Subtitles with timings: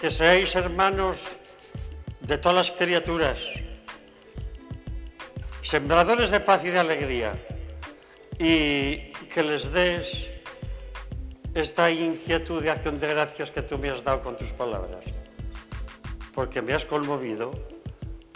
[0.00, 1.18] que seáis hermanos
[2.20, 3.40] de todas las criaturas,
[5.62, 7.34] sembradores de paz y de alegría,
[8.38, 10.30] y que les des
[11.54, 15.02] esta inquietud de acción de gracias que tú me has dado con tus palabras,
[16.32, 17.50] porque me has conmovido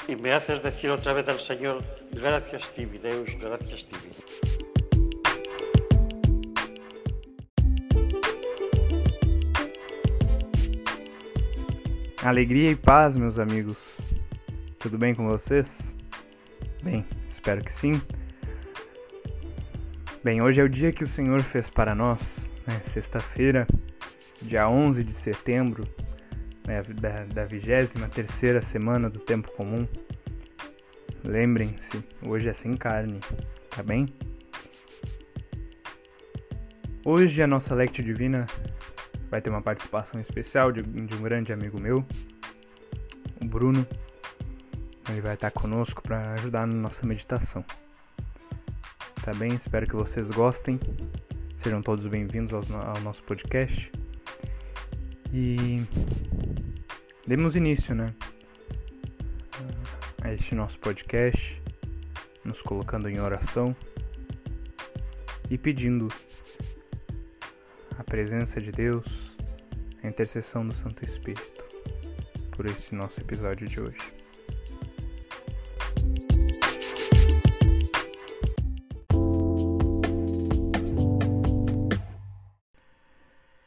[0.08, 4.41] y me haces decir otra vez al Señor, gracias Tibi, Deus, gracias Tibi.
[12.22, 13.98] Alegria e paz, meus amigos.
[14.78, 15.92] Tudo bem com vocês?
[16.80, 18.00] Bem, espero que sim.
[20.22, 22.78] Bem, hoje é o dia que o Senhor fez para nós, né?
[22.84, 23.66] sexta-feira,
[24.40, 25.82] dia 11 de setembro,
[26.64, 26.80] né?
[27.34, 29.84] da, vigésima terceira semana do tempo comum.
[31.24, 33.18] Lembrem-se, hoje é sem carne,
[33.68, 34.06] tá bem?
[37.04, 38.46] Hoje a nossa Lectio Divina
[39.32, 42.04] vai ter uma participação especial de, de um grande amigo meu,
[43.40, 43.87] o Bruno.
[45.09, 47.65] Ele vai estar conosco para ajudar na nossa meditação.
[49.24, 49.54] Tá bem?
[49.54, 50.79] Espero que vocês gostem.
[51.57, 53.90] Sejam todos bem-vindos ao nosso podcast.
[55.32, 55.82] E
[57.26, 58.12] demos início, né?
[60.20, 61.59] A este nosso podcast,
[62.45, 63.74] nos colocando em oração
[65.48, 66.09] e pedindo
[67.98, 69.37] a presença de Deus,
[70.03, 71.65] a intercessão do Santo Espírito,
[72.53, 74.12] por esse nosso episódio de hoje.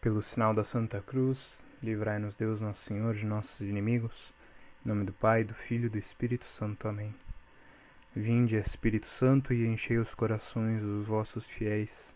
[0.01, 4.33] Pelo sinal da Santa Cruz, livrai-nos Deus Nosso Senhor de nossos inimigos.
[4.85, 6.87] Em nome do Pai, do Filho e do Espírito Santo.
[6.87, 7.13] Amém.
[8.15, 12.15] Vinde, Espírito Santo, e enchei os corações dos vossos fiéis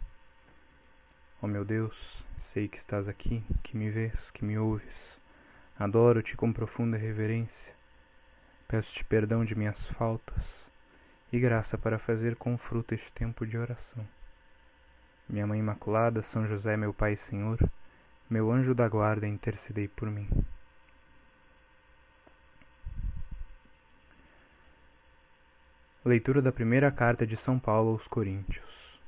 [1.43, 5.19] Ó meu Deus, sei que estás aqui, que me vês, que me ouves.
[5.79, 7.73] Adoro-te com profunda reverência.
[8.67, 10.69] Peço-te perdão de minhas faltas
[11.33, 14.07] e graça para fazer com fruto este tempo de oração.
[15.27, 17.57] Minha Mãe Imaculada, São José, meu Pai e Senhor,
[18.29, 20.29] meu anjo da guarda, intercedei por mim.
[26.05, 28.99] Leitura da primeira carta de São Paulo aos Coríntios.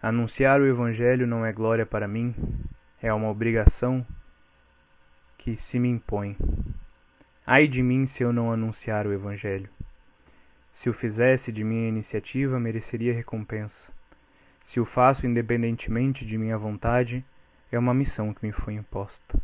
[0.00, 2.32] Anunciar o Evangelho não é glória para mim,
[3.02, 4.06] é uma obrigação
[5.36, 6.36] que se me impõe.
[7.44, 9.68] Ai de mim se eu não anunciar o Evangelho.
[10.70, 13.90] Se o fizesse de minha iniciativa, mereceria recompensa.
[14.62, 17.24] Se o faço independentemente de minha vontade,
[17.72, 19.36] é uma missão que me foi imposta.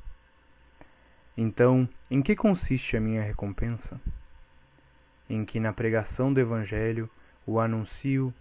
[1.37, 4.01] Então, em que consiste a minha recompensa?
[5.29, 7.11] Em que na pregação do Evangelho
[7.45, 8.33] o anuncio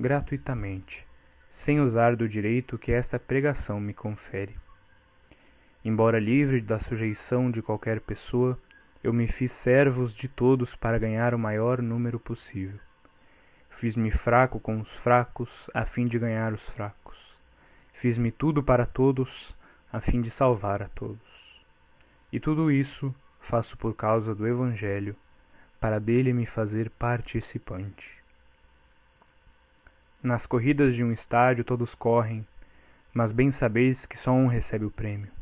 [0.00, 1.08] gratuitamente
[1.50, 4.56] sem usar do direito que esta pregação me confere.
[5.84, 8.56] Embora livre da sujeição de qualquer pessoa,
[9.02, 12.78] eu me fiz servos de todos para ganhar o maior número possível.
[13.68, 17.36] Fiz-me fraco com os fracos, a fim de ganhar os fracos.
[17.92, 19.56] Fiz-me tudo para todos,
[19.92, 21.64] a fim de salvar a todos.
[22.32, 25.16] E tudo isso faço por causa do Evangelho,
[25.80, 28.19] para dele me fazer participante.
[30.22, 32.46] Nas corridas de um estádio todos correm,
[33.14, 35.32] mas bem sabeis que só um recebe o prêmio.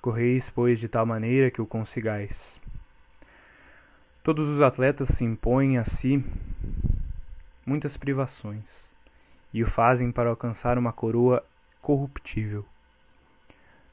[0.00, 2.60] Correis, pois, de tal maneira que o consigais.
[4.22, 6.24] Todos os atletas se impõem a si
[7.66, 8.94] muitas privações
[9.52, 11.44] e o fazem para alcançar uma coroa
[11.80, 12.64] corruptível.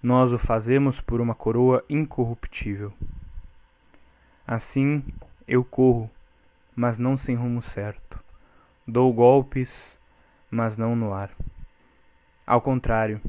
[0.03, 2.93] Nós o fazemos por uma coroa incorruptível.
[4.45, 5.03] Assim,
[5.47, 6.11] eu corro,
[6.75, 8.28] mas não sem rumo certo
[8.91, 9.99] Dou golpes,
[10.49, 11.29] mas não no ar.
[12.43, 13.21] Ao contrário,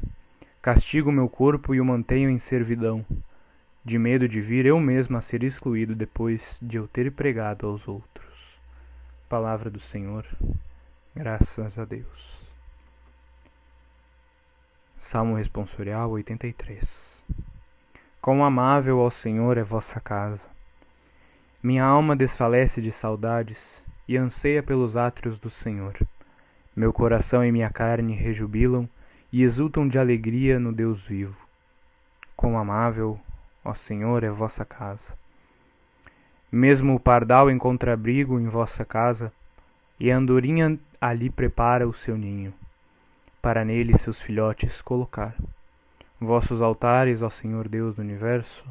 [0.59, 3.05] castigo meu corpo e o mantenho em servidão,
[3.85, 7.87] de medo de vir eu mesmo a ser excluído depois de eu ter pregado aos
[7.87, 8.59] outros.
[9.29, 10.25] Palavra do Senhor,
[11.15, 12.41] graças a Deus.
[14.97, 17.23] Salmo Responsorial 83
[18.19, 20.49] Quão amável ao Senhor é vossa casa!
[21.61, 25.95] Minha alma desfalece de saudades e anseia pelos átrios do Senhor.
[26.75, 28.87] Meu coração e minha carne rejubilam
[29.31, 31.47] e exultam de alegria no Deus vivo.
[32.35, 33.19] Quão amável,
[33.63, 35.13] ó Senhor, é vossa casa.
[36.51, 39.31] Mesmo o pardal encontra abrigo em vossa casa,
[39.99, 42.53] e a andorinha ali prepara o seu ninho,
[43.41, 45.35] para nele seus filhotes colocar.
[46.19, 48.65] Vossos altares, ó Senhor Deus do universo,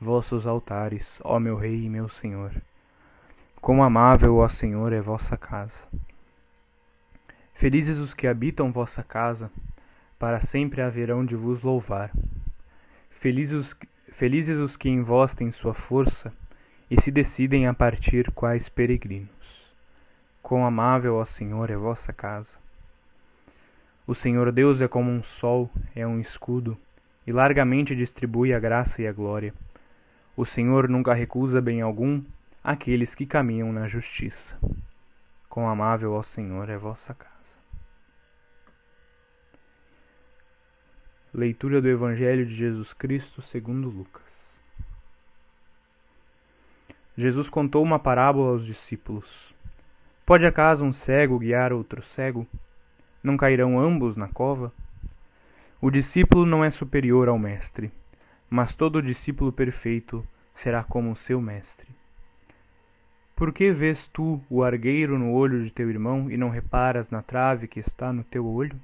[0.00, 2.50] vossos altares, ó meu Rei e meu Senhor.
[3.60, 5.86] Quão amável, ó Senhor, é vossa casa.
[7.52, 9.50] Felizes os que habitam vossa casa,
[10.18, 12.10] para sempre haverão de vos louvar.
[13.10, 13.76] Felizes os,
[14.12, 16.32] felizes os que em vós têm sua força
[16.90, 19.70] e se decidem a partir quais peregrinos.
[20.42, 22.56] Quão amável, ó Senhor, é vossa casa.
[24.06, 26.78] O Senhor Deus é como um sol, é um escudo,
[27.26, 29.52] e largamente distribui a graça e a glória.
[30.34, 32.22] O Senhor nunca recusa bem algum
[32.62, 34.58] àqueles que caminham na justiça.
[35.48, 37.56] Quão amável, ó Senhor, é vossa casa.
[41.32, 44.54] Leitura do Evangelho de Jesus Cristo segundo Lucas.
[47.16, 49.54] Jesus contou uma parábola aos discípulos.
[50.24, 52.46] Pode acaso um cego guiar outro cego?
[53.22, 54.72] Não cairão ambos na cova?
[55.80, 57.92] O discípulo não é superior ao mestre,
[58.48, 61.99] mas todo discípulo perfeito será como seu mestre.
[63.40, 67.22] Por que vês tu o argueiro no olho de teu irmão e não reparas na
[67.22, 68.78] trave que está no teu olho?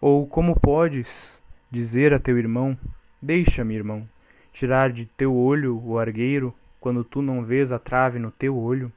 [0.00, 2.78] Ou como podes dizer a teu irmão:
[3.20, 4.08] Deixa-me, irmão,
[4.52, 8.92] tirar de teu olho o argueiro, quando tu não vês a trave no teu olho?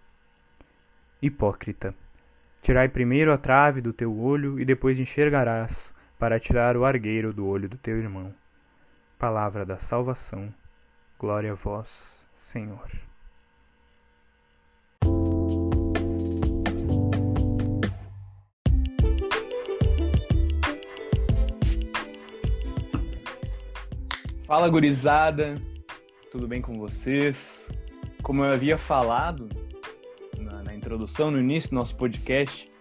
[1.20, 1.96] Hipócrita,
[2.62, 7.48] tirai primeiro a trave do teu olho e depois enxergarás para tirar o argueiro do
[7.48, 8.32] olho do teu irmão.
[9.18, 10.54] Palavra da salvação.
[11.18, 13.05] Glória a vós, Senhor.
[24.46, 25.56] Fala gurizada,
[26.32, 27.72] tudo bem com vocês?
[28.22, 29.50] Como eu havia falado
[30.38, 32.72] na, na, introdução, no início do nosso podcast,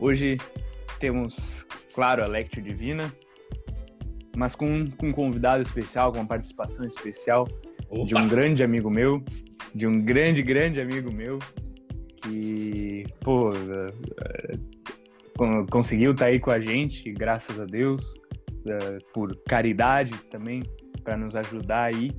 [0.00, 0.36] hoje
[0.98, 1.64] temos,
[1.94, 3.14] claro, a Lectio Divina,
[4.36, 7.46] mas com, com um convidado especial, com uma participação especial
[7.88, 8.04] Opa.
[8.04, 9.22] de um grande amigo meu,
[9.72, 11.38] de um grande, grande amigo meu,
[12.20, 13.86] que, pô, uh,
[15.40, 18.16] uh, conseguiu estar tá aí com a gente, graças a Deus,
[18.66, 20.64] uh, por caridade também,
[21.02, 22.10] para nos ajudar aí.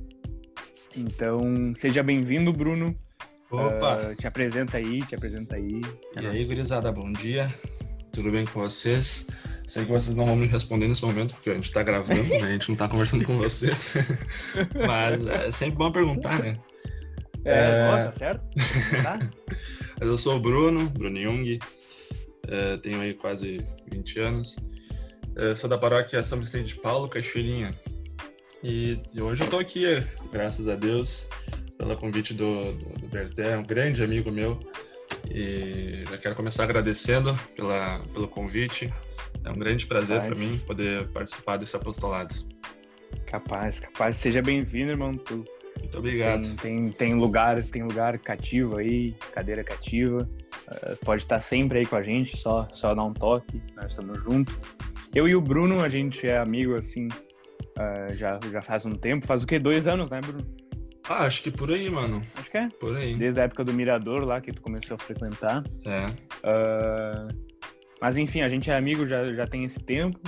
[0.96, 2.96] Então, seja bem-vindo, Bruno.
[3.50, 4.10] Opa!
[4.10, 5.80] Uh, te apresenta aí, te apresenta aí.
[6.16, 7.52] É e aí, gurizada, bom dia.
[8.12, 9.26] Tudo bem com vocês?
[9.66, 12.42] Sei que vocês não vão me responder nesse momento, porque a gente tá gravando, né?
[12.42, 13.94] A gente não tá conversando com vocês.
[14.86, 16.58] Mas é sempre bom perguntar, né?
[17.44, 18.04] É, é...
[18.04, 18.42] tá certo?
[19.02, 19.18] Tá?
[20.00, 21.58] eu sou o Bruno, Bruno Jung.
[22.48, 23.60] É, tenho aí quase
[23.90, 24.56] 20 anos.
[25.36, 27.74] É, sou da paróquia São Vicente de Paulo, Cachoeirinha,
[28.62, 29.84] e hoje eu estou aqui,
[30.32, 31.28] graças a Deus,
[31.76, 34.58] pelo convite do, do, do Berté, um grande amigo meu.
[35.30, 38.92] E já quero começar agradecendo pela, pelo convite.
[39.44, 42.34] É um grande prazer para mim poder participar desse apostolado.
[43.26, 44.16] Capaz, capaz.
[44.18, 45.12] Seja bem-vindo, irmão.
[45.12, 45.44] Tu
[45.78, 46.42] Muito obrigado.
[46.56, 50.28] Tem, tem, tem, lugar, tem lugar cativo aí, cadeira cativa.
[50.66, 53.62] Uh, pode estar sempre aí com a gente, só, só dar um toque.
[53.76, 54.54] Nós estamos juntos.
[55.14, 57.08] Eu e o Bruno, a gente é amigo assim
[57.78, 59.26] Uh, já, já faz um tempo.
[59.26, 59.58] Faz o quê?
[59.58, 60.44] Dois anos, né, Bruno?
[61.08, 62.22] Ah, acho que por aí, mano.
[62.36, 62.68] Acho que é.
[62.68, 63.14] Por aí.
[63.14, 65.64] Desde a época do Mirador lá que tu começou a frequentar.
[65.86, 66.06] É.
[66.46, 67.28] Uh,
[68.00, 70.20] mas enfim, a gente é amigo já, já tem esse tempo.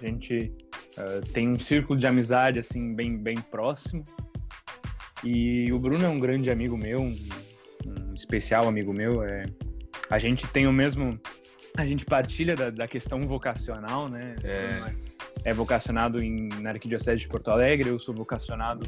[0.00, 0.52] A gente
[0.98, 4.04] uh, tem um círculo de amizade, assim, bem, bem próximo.
[5.22, 7.16] E o Bruno é um grande amigo meu, um,
[7.86, 9.22] um especial amigo meu.
[9.22, 9.44] É,
[10.10, 11.18] a gente tem o mesmo.
[11.76, 14.36] A gente partilha da, da questão vocacional, né?
[14.42, 15.14] É
[15.44, 18.86] é vocacionado em, na Arquidiocese de Porto Alegre, eu sou vocacionado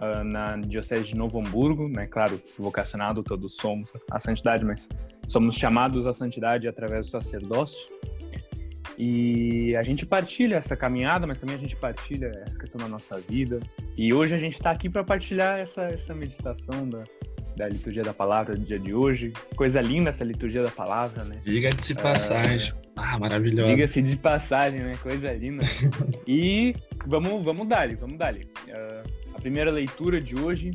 [0.00, 2.06] uh, na Diocese de Novo Hamburgo, né?
[2.06, 4.88] Claro, vocacionado todos somos à santidade, mas
[5.28, 7.86] somos chamados à santidade através do sacerdócio.
[8.98, 13.18] E a gente partilha essa caminhada, mas também a gente partilha essa questão da nossa
[13.20, 13.60] vida.
[13.96, 17.02] E hoje a gente está aqui para partilhar essa, essa meditação da,
[17.56, 19.32] da liturgia da palavra do dia de hoje.
[19.56, 21.36] Coisa linda essa liturgia da palavra, né?
[21.44, 22.72] Diga-se passagem.
[22.72, 23.70] Uh, ah, maravilhosa.
[23.70, 24.96] Diga-se de passagem, né?
[25.02, 25.62] Coisa linda.
[26.26, 26.74] e
[27.06, 28.38] vamos, vamos dar vamos dar uh,
[29.34, 30.72] a primeira leitura de hoje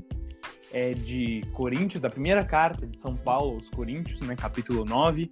[0.71, 4.36] é de Coríntios, da primeira carta de São Paulo aos Coríntios, né?
[4.36, 5.31] Capítulo 9,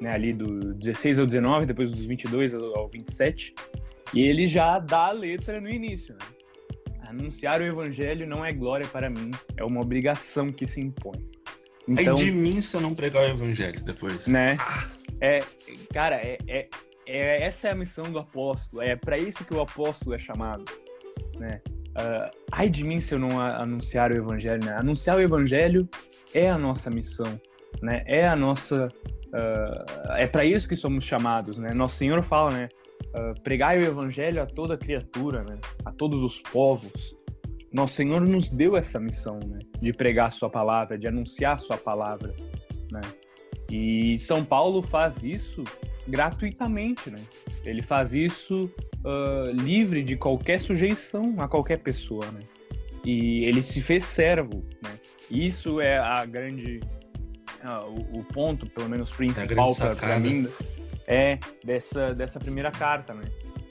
[0.00, 0.12] né?
[0.12, 3.54] Ali do 16 ao 19, depois dos 22 ao 27.
[4.14, 6.41] E ele já dá a letra no início, né?
[7.12, 11.28] Anunciar o evangelho não é glória para mim, é uma obrigação que se impõe.
[11.86, 14.26] Então, Aí de mim se eu não pregar o evangelho depois.
[14.26, 14.56] Né?
[14.58, 14.88] Ah.
[15.20, 15.40] É,
[15.92, 16.68] cara, é, é,
[17.06, 18.82] é, essa é a missão do apóstolo.
[18.82, 20.64] É para isso que o apóstolo é chamado,
[21.38, 21.60] né?
[21.98, 24.72] uh, ai de mim se eu não anunciar o evangelho, né?
[24.72, 25.88] Anunciar o evangelho
[26.34, 27.40] é a nossa missão,
[27.82, 28.02] né?
[28.06, 31.74] É a nossa uh, é para isso que somos chamados, né?
[31.74, 32.68] Nosso Senhor fala, né?
[33.14, 35.58] Uh, pregai o evangelho a toda criatura, né?
[35.84, 37.14] A todos os povos.
[37.72, 39.58] Nosso Senhor nos deu essa missão, né?
[39.80, 42.34] De pregar a sua palavra, de anunciar a sua palavra,
[42.90, 43.00] né?
[43.70, 45.64] E São Paulo faz isso
[46.06, 47.20] gratuitamente, né?
[47.64, 48.70] Ele faz isso
[49.04, 52.40] uh, livre de qualquer sujeição a qualquer pessoa, né?
[53.04, 54.90] E ele se fez servo, né?
[55.30, 56.80] Isso é a grande,
[57.64, 60.46] uh, o, o, ponto, pelo menos principal para mim,
[61.06, 63.24] é dessa dessa primeira carta, né?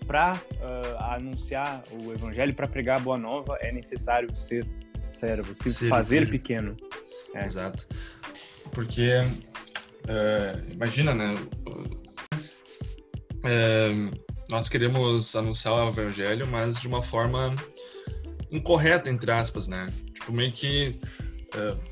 [0.06, 4.66] Para uh, anunciar o evangelho, para pregar a boa nova, é necessário ser
[5.08, 6.32] servo, se ser fazer filho.
[6.32, 6.78] pequeno.
[7.34, 7.46] É.
[7.46, 7.88] Exato.
[8.72, 11.34] Porque uh, imagina, né?
[13.44, 14.12] Uh,
[14.50, 17.56] nós queremos anunciar o evangelho, mas de uma forma
[18.52, 19.90] incorreta, entre aspas, né?
[20.14, 21.00] Tipo, meio que
[21.56, 21.91] uh,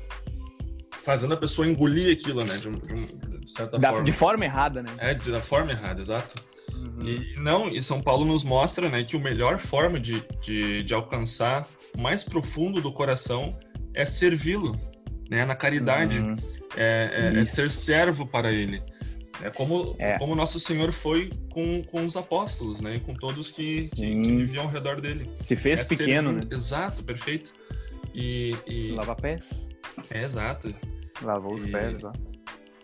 [1.02, 2.56] fazendo a pessoa engolir aquilo, né?
[2.56, 4.04] De, de, de certa da, forma.
[4.04, 4.90] De forma errada, né?
[4.98, 6.42] É, de, da forma errada, exato.
[6.74, 7.08] Uhum.
[7.08, 10.94] E não, e São Paulo nos mostra, né, que a melhor forma de, de, de
[10.94, 13.58] alcançar o mais profundo do coração
[13.94, 14.80] é servi-lo,
[15.28, 15.44] né?
[15.44, 16.20] Na caridade.
[16.20, 16.36] Uhum.
[16.76, 18.80] É, é, é ser servo para ele.
[19.42, 20.18] É como, é.
[20.18, 22.96] como nosso Senhor foi com, com os apóstolos, né?
[22.96, 25.30] E com todos que, que, que, viviam ao redor dele.
[25.40, 26.42] Se fez é pequeno, né?
[26.50, 27.52] Exato, perfeito.
[28.14, 28.90] E, e...
[28.92, 29.69] Lava pés.
[30.10, 30.74] É, exato.
[31.22, 31.70] Lavou os e...
[31.70, 32.02] pés.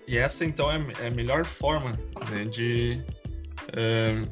[0.08, 1.98] E essa, então, é, é a melhor forma
[2.30, 3.02] né, de,
[3.72, 4.26] é,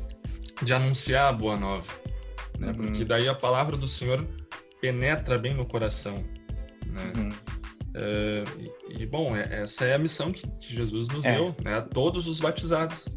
[0.63, 1.93] de anunciar a Boa Nova.
[2.59, 2.69] Né?
[2.69, 2.75] Uhum.
[2.75, 4.25] Porque daí a palavra do Senhor
[4.81, 6.25] penetra bem no coração.
[6.87, 7.13] Né?
[7.17, 7.31] Uhum.
[7.97, 11.35] Uh, e, e, bom, é, essa é a missão que, que Jesus nos é.
[11.37, 11.77] deu, né?
[11.77, 13.09] A todos os batizados.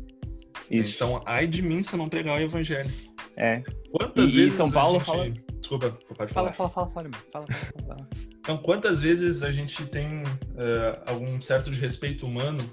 [0.69, 0.95] Isso.
[0.95, 2.91] Então, ai de mim se eu não pregar o evangelho.
[3.35, 3.63] É.
[3.91, 4.53] Quantas e, vezes.
[4.53, 5.05] São Paulo gente...
[5.05, 5.33] fala.
[5.59, 6.53] Desculpa, pode falar.
[6.53, 7.47] Fala, fala, fala, fala.
[7.47, 7.47] fala,
[7.87, 8.09] fala.
[8.47, 12.63] Então, quantas vezes a gente tem uh, algum certo de respeito humano,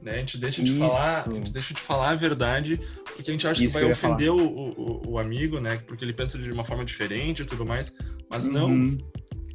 [0.00, 0.14] né?
[0.14, 0.80] A gente deixa de Isso.
[0.80, 3.92] falar, a gente deixa de falar a verdade, porque a gente acha Isso que vai
[3.92, 5.78] ofender o, o, o, amigo, né?
[5.86, 7.94] Porque ele pensa de uma forma diferente e tudo mais.
[8.30, 8.52] Mas uhum.
[8.52, 8.98] não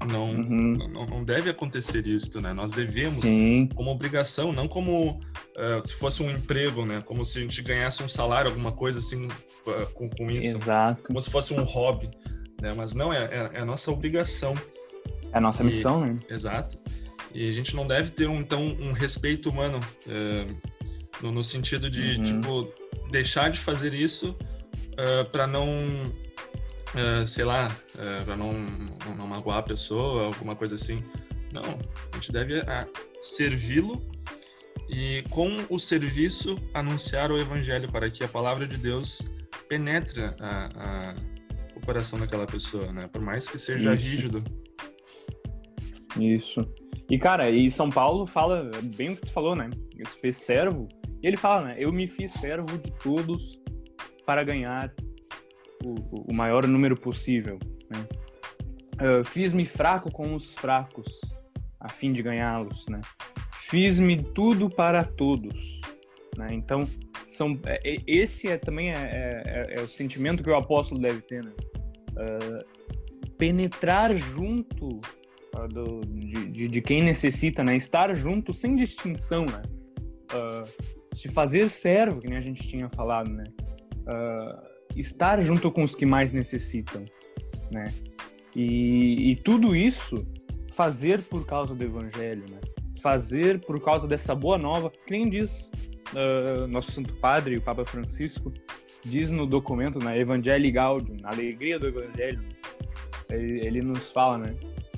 [0.05, 0.77] não, uhum.
[0.91, 2.53] não, não, deve acontecer isso, né?
[2.53, 3.67] Nós devemos, Sim.
[3.73, 7.01] como obrigação, não como uh, se fosse um emprego, né?
[7.03, 10.57] Como se a gente ganhasse um salário, alguma coisa assim uh, com, com isso.
[10.57, 11.01] Exato.
[11.01, 12.11] Como se fosse um hobby,
[12.61, 12.71] né?
[12.77, 14.53] Mas não, é, é, é a nossa obrigação.
[15.35, 16.17] É a nossa e, missão, né?
[16.29, 16.77] Exato.
[17.33, 20.71] E a gente não deve ter, um, então, um respeito humano uh,
[21.21, 22.23] no, no, sentido de, uhum.
[22.23, 22.73] tipo,
[23.11, 24.35] deixar de fazer isso
[25.33, 25.67] para não
[26.95, 31.03] uh, sei lá, uh, para não, não, não, magoar a pessoa, alguma coisa assim.
[31.51, 32.65] Não, a gente deve uh,
[33.21, 34.01] servi-lo
[34.89, 39.21] e com o serviço anunciar o evangelho para que a palavra de Deus
[39.67, 41.15] penetre a, a,
[41.75, 43.07] o coração daquela pessoa, né?
[43.11, 44.03] Por mais que seja Isso.
[44.03, 44.43] rígido.
[46.19, 46.61] Isso.
[47.09, 49.69] E cara, e São Paulo fala bem o que tu falou, né?
[49.93, 50.87] Ele se fez servo.
[51.21, 51.75] E ele fala, né?
[51.77, 53.59] Eu me fiz servo de todos
[54.25, 54.91] para ganhar
[55.83, 57.59] o, o maior número possível.
[57.89, 58.07] Né?
[58.95, 61.19] Uh, Fiz-me fraco com os fracos,
[61.79, 62.87] a fim de ganhá-los.
[62.87, 63.01] Né?
[63.59, 65.79] Fiz-me tudo para todos.
[66.37, 66.47] Né?
[66.51, 66.83] Então,
[67.27, 71.01] são, é, é esse é também é, é, é, é, o sentimento que o apóstolo
[71.01, 71.43] deve ter.
[71.43, 71.51] Né?
[72.11, 75.01] Uh, penetrar junto
[75.69, 77.75] do, de, de, quem necessita, né?
[77.75, 79.45] estar junto sem distinção.
[79.45, 79.61] Né?
[81.15, 83.29] se fazer servo, que nem a gente tinha falado.
[83.29, 83.43] Né?
[84.01, 87.03] Uh, estar junto com os que mais necessitam,
[87.71, 87.87] né?
[88.55, 90.15] E, e tudo isso
[90.73, 92.59] fazer por causa do evangelho, né?
[93.01, 94.91] Fazer por causa dessa boa nova.
[95.05, 95.71] Quem diz
[96.13, 98.53] uh, nosso Santo Padre, o Papa Francisco,
[99.03, 102.41] diz no documento, na Evangelii Gaudium, na alegria do Evangelho,
[103.29, 104.55] ele, ele nos fala, né?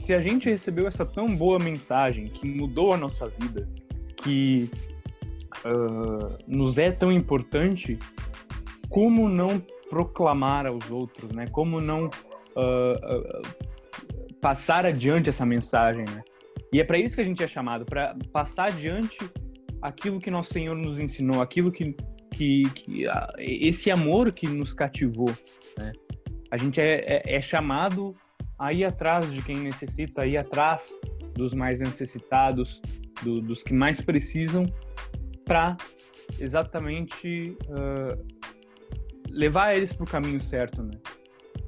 [0.08, 3.68] Se a gente recebeu essa tão boa mensagem que mudou a nossa vida,
[4.16, 4.72] que
[5.66, 8.00] uh, nos é tão importante,
[8.88, 9.60] como não
[9.90, 11.46] proclamar aos outros, né?
[11.48, 13.42] Como não uh, uh,
[14.40, 16.24] passar adiante essa mensagem, né?
[16.72, 19.18] E é para isso que a gente é chamado, para passar adiante
[19.82, 21.94] aquilo que nosso Senhor nos ensinou, aquilo que,
[22.32, 23.04] que, que
[23.38, 25.36] esse amor que nos cativou,
[25.78, 25.92] né?
[26.50, 28.16] A gente é, é, é chamado
[28.58, 30.90] a ir atrás de quem necessita, a ir atrás
[31.34, 32.82] dos mais necessitados,
[33.24, 34.66] do, dos que mais precisam,
[35.46, 35.78] para
[36.40, 38.26] exatamente uh,
[39.30, 40.92] levar eles para o caminho certo, né?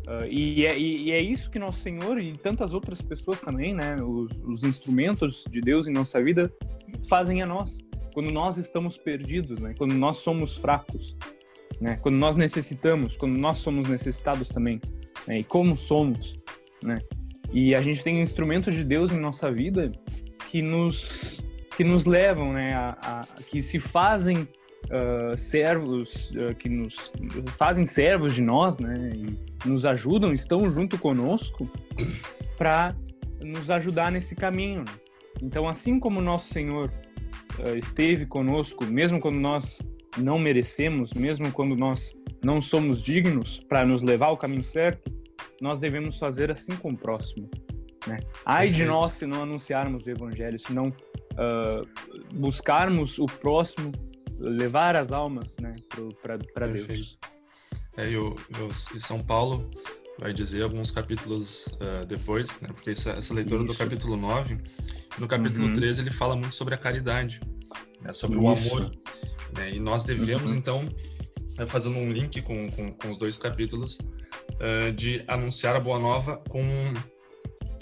[0.08, 3.96] Uh, e, é, e, é, isso que nosso Senhor e tantas outras pessoas também, né?
[4.02, 6.52] Os, os, instrumentos de Deus em nossa vida
[7.08, 7.78] fazem a nós.
[8.14, 9.76] Quando nós estamos perdidos, né?
[9.78, 11.16] Quando nós somos fracos,
[11.80, 12.00] né?
[12.02, 14.82] Quando nós necessitamos, quando nós somos necessitados também,
[15.28, 15.40] né?
[15.40, 16.39] E como somos,
[16.84, 17.00] né?
[17.52, 19.92] E a gente tem instrumentos de Deus em nossa vida
[20.50, 21.44] que nos
[21.76, 27.14] que nos levam, né, a, a que se fazem uh, servos, uh, que nos
[27.56, 31.72] fazem servos de nós, né, e nos ajudam, estão junto conosco
[32.58, 32.94] para
[33.42, 34.80] nos ajudar nesse caminho.
[34.80, 34.92] Né?
[35.42, 36.92] Então, assim como nosso Senhor
[37.60, 39.82] uh, esteve conosco, mesmo quando nós
[40.18, 45.10] não merecemos, mesmo quando nós não somos dignos para nos levar ao caminho certo,
[45.62, 47.50] nós devemos fazer assim com o próximo.
[48.08, 48.20] Né?
[48.46, 51.88] Ai de nós se não anunciarmos o evangelho, se não uh,
[52.34, 53.92] buscarmos o próximo,
[54.40, 55.76] levar as almas né,
[56.24, 57.18] para Deus.
[57.98, 58.36] É, e, o,
[58.96, 59.70] e São Paulo
[60.18, 63.74] vai dizer alguns capítulos uh, depois, né, porque essa, essa leitura Isso.
[63.74, 64.58] do capítulo 9,
[65.18, 65.76] no capítulo uhum.
[65.76, 67.42] 13 ele fala muito sobre a caridade,
[68.02, 68.46] né, sobre Isso.
[68.46, 68.92] o amor.
[69.56, 70.58] Né, e nós devemos, uhum.
[70.58, 70.90] então,
[71.68, 73.98] fazendo um link com, com, com os dois capítulos,
[74.56, 76.64] uh, de anunciar a Boa Nova com,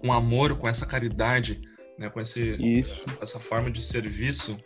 [0.02, 1.62] com amor, com essa caridade,
[1.98, 4.58] né, com esse, uh, essa forma de serviço,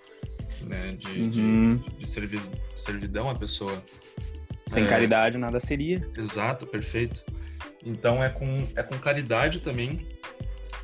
[0.63, 1.77] né, de, uhum.
[1.77, 2.39] de, de servi
[2.75, 3.81] servidão à pessoa.
[4.67, 6.07] Sem é, caridade nada seria.
[6.17, 7.23] Exato, perfeito.
[7.85, 10.07] Então é com, é com caridade também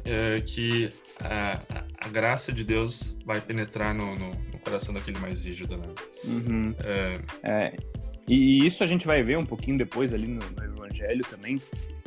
[0.03, 1.61] é, que a,
[1.99, 5.87] a, graça de Deus vai penetrar no, no, no coração daquele mais rígido, né?
[6.23, 6.75] Uhum.
[6.79, 7.77] É, é,
[8.27, 11.61] e isso a gente vai ver um pouquinho depois ali no, no Evangelho também.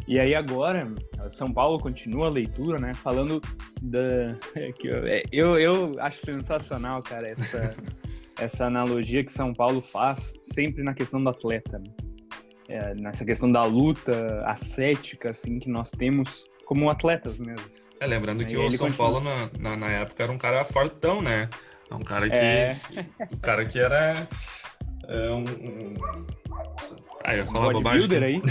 [0.06, 0.92] E aí agora,
[1.30, 2.92] São Paulo continua a leitura, né?
[2.94, 3.40] Falando
[3.80, 4.34] da...
[4.78, 7.76] que eu, é, eu, eu acho sensacional, cara, essa,
[8.38, 11.78] essa analogia que São Paulo faz sempre na questão do atleta.
[11.78, 11.92] Né?
[12.68, 17.66] É, nessa questão da luta ascética, assim, que nós temos como atletas mesmo.
[18.00, 18.96] É, lembrando que o São continua...
[18.96, 21.48] Paulo na, na, na, época era um cara fortão, né?
[21.90, 22.76] Um cara que, é...
[23.32, 24.26] um cara que era
[25.10, 25.44] é um.
[25.44, 25.96] um...
[27.24, 28.24] Ah, eu ia falar um bobagem.
[28.24, 28.42] Aí?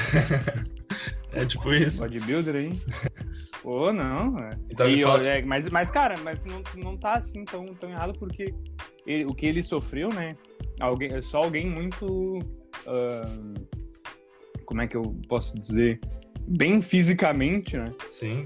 [1.32, 2.02] é tipo isso.
[2.02, 2.80] Bodybuilder aí?
[3.64, 4.38] Pô, não.
[4.40, 4.58] É.
[4.70, 5.26] Então, e, fala...
[5.26, 8.54] é, mas, mas, cara, mas não, não tá assim tão, tão errado porque
[9.08, 10.36] ele, o que ele sofreu, né?
[10.80, 12.40] Alguém, só alguém muito.
[12.86, 13.66] Uh,
[14.66, 16.00] como é que eu posso dizer?
[16.48, 17.86] Bem fisicamente, né?
[18.10, 18.46] Sim.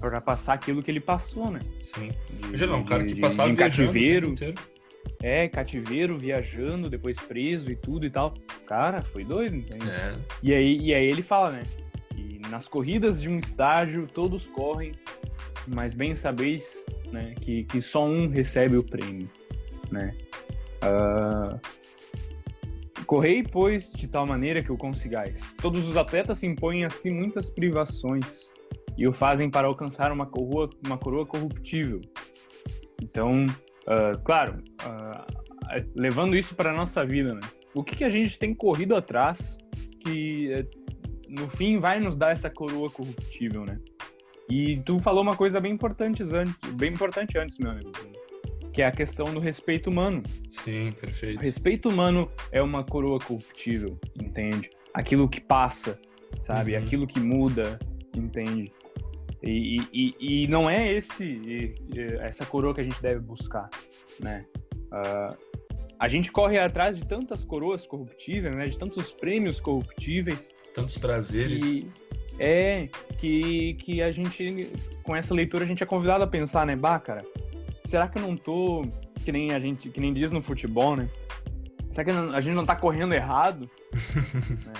[0.00, 1.60] Pra, passar aquilo que ele passou, né?
[1.84, 2.10] Sim.
[2.50, 4.34] De, Já não, um cara que passava em cativeiro.
[5.22, 8.34] É, cativeiro, viajando, depois preso e tudo e tal.
[8.66, 9.90] Cara, foi doido, entende?
[9.90, 10.12] É.
[10.42, 11.62] E, aí, e aí ele fala, né?
[12.16, 14.92] E nas corridas de um estágio, todos correm,
[15.66, 19.28] mas bem sabeis né, que, que só um recebe o prêmio,
[19.90, 20.14] né?
[20.82, 21.58] Uh,
[23.08, 25.54] Correi, pois, de tal maneira que o consigais.
[25.62, 28.52] Todos os atletas se impõem a si muitas privações
[28.98, 32.02] e o fazem para alcançar uma coroa, uma coroa corruptível.
[33.02, 33.46] Então,
[33.88, 35.38] Uh, claro, uh,
[35.96, 37.40] levando isso para a nossa vida, né?
[37.74, 39.56] O que, que a gente tem corrido atrás
[40.00, 40.66] que eh,
[41.28, 43.78] no fim vai nos dar essa coroa corruptível, né?
[44.50, 47.92] E tu falou uma coisa bem importante antes, bem importante antes, meu amigo,
[48.72, 50.22] que é a questão do respeito humano.
[50.50, 51.38] Sim, perfeito.
[51.38, 54.70] O respeito humano é uma coroa corruptível, entende?
[54.94, 56.00] Aquilo que passa,
[56.38, 56.74] sabe?
[56.74, 56.82] Uhum.
[56.82, 57.78] Aquilo que muda,
[58.16, 58.72] entende?
[59.42, 61.74] E, e, e não é esse
[62.20, 63.70] essa coroa que a gente deve buscar,
[64.20, 64.44] né?
[64.86, 65.36] Uh,
[65.98, 68.66] a gente corre atrás de tantas coroas corruptíveis, né?
[68.66, 70.52] De tantos prêmios corruptíveis.
[70.74, 71.64] Tantos prazeres.
[71.64, 71.90] E
[72.38, 74.70] é que, que a gente,
[75.02, 76.76] com essa leitura, a gente é convidado a pensar, né?
[76.76, 77.24] Bah, cara,
[77.84, 78.86] será que eu não tô,
[79.24, 81.08] que nem a gente, que nem diz no futebol, né?
[81.90, 83.68] Será que a gente não tá correndo errado?
[83.92, 84.72] né?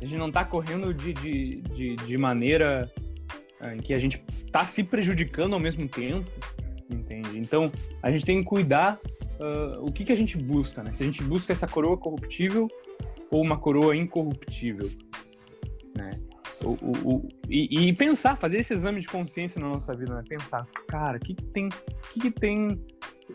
[0.00, 2.90] A gente não tá correndo de, de, de, de maneira
[3.60, 6.30] em que a gente está se prejudicando ao mesmo tempo,
[6.90, 7.38] entende?
[7.38, 7.70] Então,
[8.02, 8.98] a gente tem que cuidar
[9.40, 10.92] uh, o que, que a gente busca, né?
[10.92, 12.68] Se a gente busca essa coroa corruptível
[13.30, 14.90] ou uma coroa incorruptível,
[15.96, 16.10] né?
[16.62, 20.22] O, o, o, e, e, pensar, fazer esse exame de consciência na nossa vida, né?
[20.28, 21.68] Pensar, cara, o que, que tem,
[22.12, 22.80] que, que tem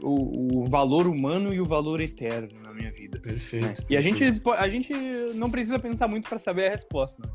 [0.01, 3.19] o, o, valor humano e o valor eterno na minha vida?
[3.19, 3.65] Perfeito.
[3.65, 3.87] Né?
[3.89, 4.23] E a gente,
[4.57, 4.93] a gente
[5.35, 7.33] não precisa pensar muito para saber a resposta, né?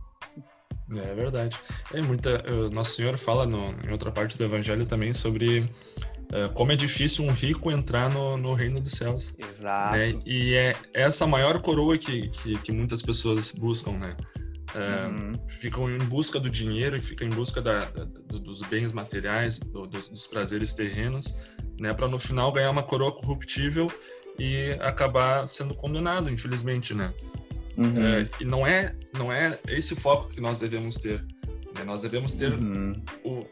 [0.90, 1.56] É verdade.
[1.92, 2.42] É muita.
[2.70, 7.24] Nosso Senhor fala no, em outra parte do Evangelho também sobre uh, como é difícil
[7.24, 9.34] um rico entrar no, no reino dos céus.
[9.38, 9.96] Exato.
[9.96, 10.20] Né?
[10.24, 14.16] E é essa maior coroa que, que, que muitas pessoas buscam, né?
[14.74, 15.48] Uh, uhum.
[15.48, 19.86] Ficam em busca do dinheiro e ficam em busca da, da, dos bens materiais, do,
[19.86, 21.34] dos, dos, prazeres terrenos,
[21.80, 21.94] né?
[21.94, 23.86] Para no final ganhar uma coroa corruptível
[24.38, 27.14] e acabar sendo condenado, infelizmente, né?
[27.78, 28.04] Uhum.
[28.04, 31.24] É, e não é, não é esse foco que nós devemos ter.
[31.76, 31.84] Né?
[31.86, 32.92] Nós devemos ter uhum.
[33.24, 33.46] o,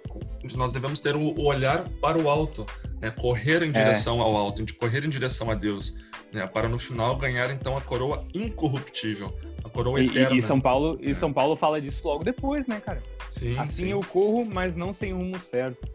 [0.56, 2.66] nós devemos ter o, olhar para o alto,
[3.00, 3.10] né?
[3.10, 3.72] correr em é.
[3.72, 5.96] direção ao alto, correr em direção a Deus,
[6.32, 6.44] né?
[6.44, 9.32] para no final ganhar então a coroa incorruptível,
[9.64, 10.36] a coroa e, eterna.
[10.36, 11.14] E São Paulo, e é.
[11.14, 13.00] São Paulo fala disso logo depois, né, cara?
[13.30, 13.90] Sim, assim sim.
[13.90, 15.88] eu corro, mas não sem rumo certo.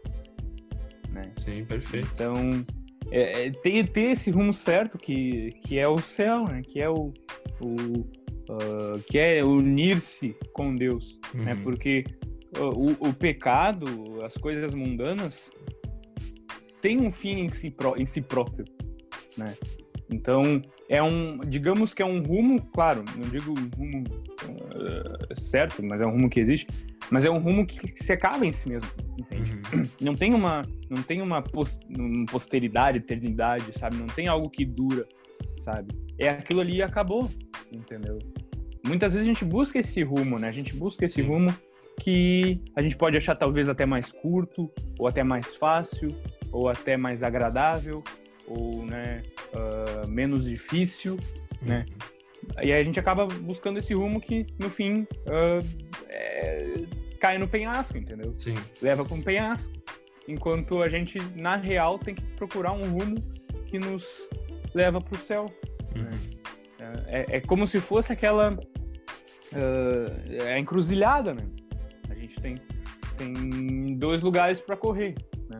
[1.10, 1.30] Né?
[1.36, 2.08] Sim, perfeito.
[2.14, 2.64] Então,
[3.10, 6.62] é, é, ter, ter esse rumo certo que, que é o céu, né?
[6.62, 7.12] Que é o,
[7.60, 8.06] o
[8.48, 11.54] uh, que é unir-se com Deus, né?
[11.54, 11.62] Uhum.
[11.62, 12.04] Porque
[12.58, 13.86] uh, o, o pecado,
[14.24, 15.50] as coisas mundanas,
[16.80, 18.64] tem um fim em si, pró- em si próprio,
[19.36, 19.54] né?
[20.10, 24.04] Então, é um, digamos que é um rumo, claro, não digo um rumo
[24.44, 26.66] uh, certo, mas é um rumo que existe,
[27.10, 29.52] mas é um rumo que, se acaba em si mesmo, entende?
[29.74, 29.88] Uhum.
[30.00, 34.64] não tem uma não tem uma pos- um posteridade eternidade sabe não tem algo que
[34.64, 35.06] dura
[35.60, 37.30] sabe é aquilo ali e acabou
[37.72, 38.18] entendeu
[38.86, 41.54] muitas vezes a gente busca esse rumo né a gente busca esse rumo
[42.00, 46.08] que a gente pode achar talvez até mais curto ou até mais fácil
[46.50, 48.02] ou até mais agradável
[48.46, 49.22] ou né
[49.54, 51.18] ah, menos difícil
[51.62, 51.86] né?
[52.62, 55.60] E aí a gente acaba buscando esse rumo que, no fim, ah,
[56.08, 56.74] é,
[57.20, 58.34] cai no penhasco, entendeu?
[58.36, 59.72] Sim, Leva para um penhasco.
[60.28, 63.16] Enquanto a gente, na real, tem que procurar um rumo
[63.66, 64.04] que nos
[64.74, 65.46] leva para o céu.
[65.96, 66.42] Uhum.
[67.06, 68.58] É, é como se fosse aquela.
[70.30, 71.46] é a encruzilhada, né?
[72.10, 72.56] A gente tem,
[73.16, 75.14] tem dois lugares para correr.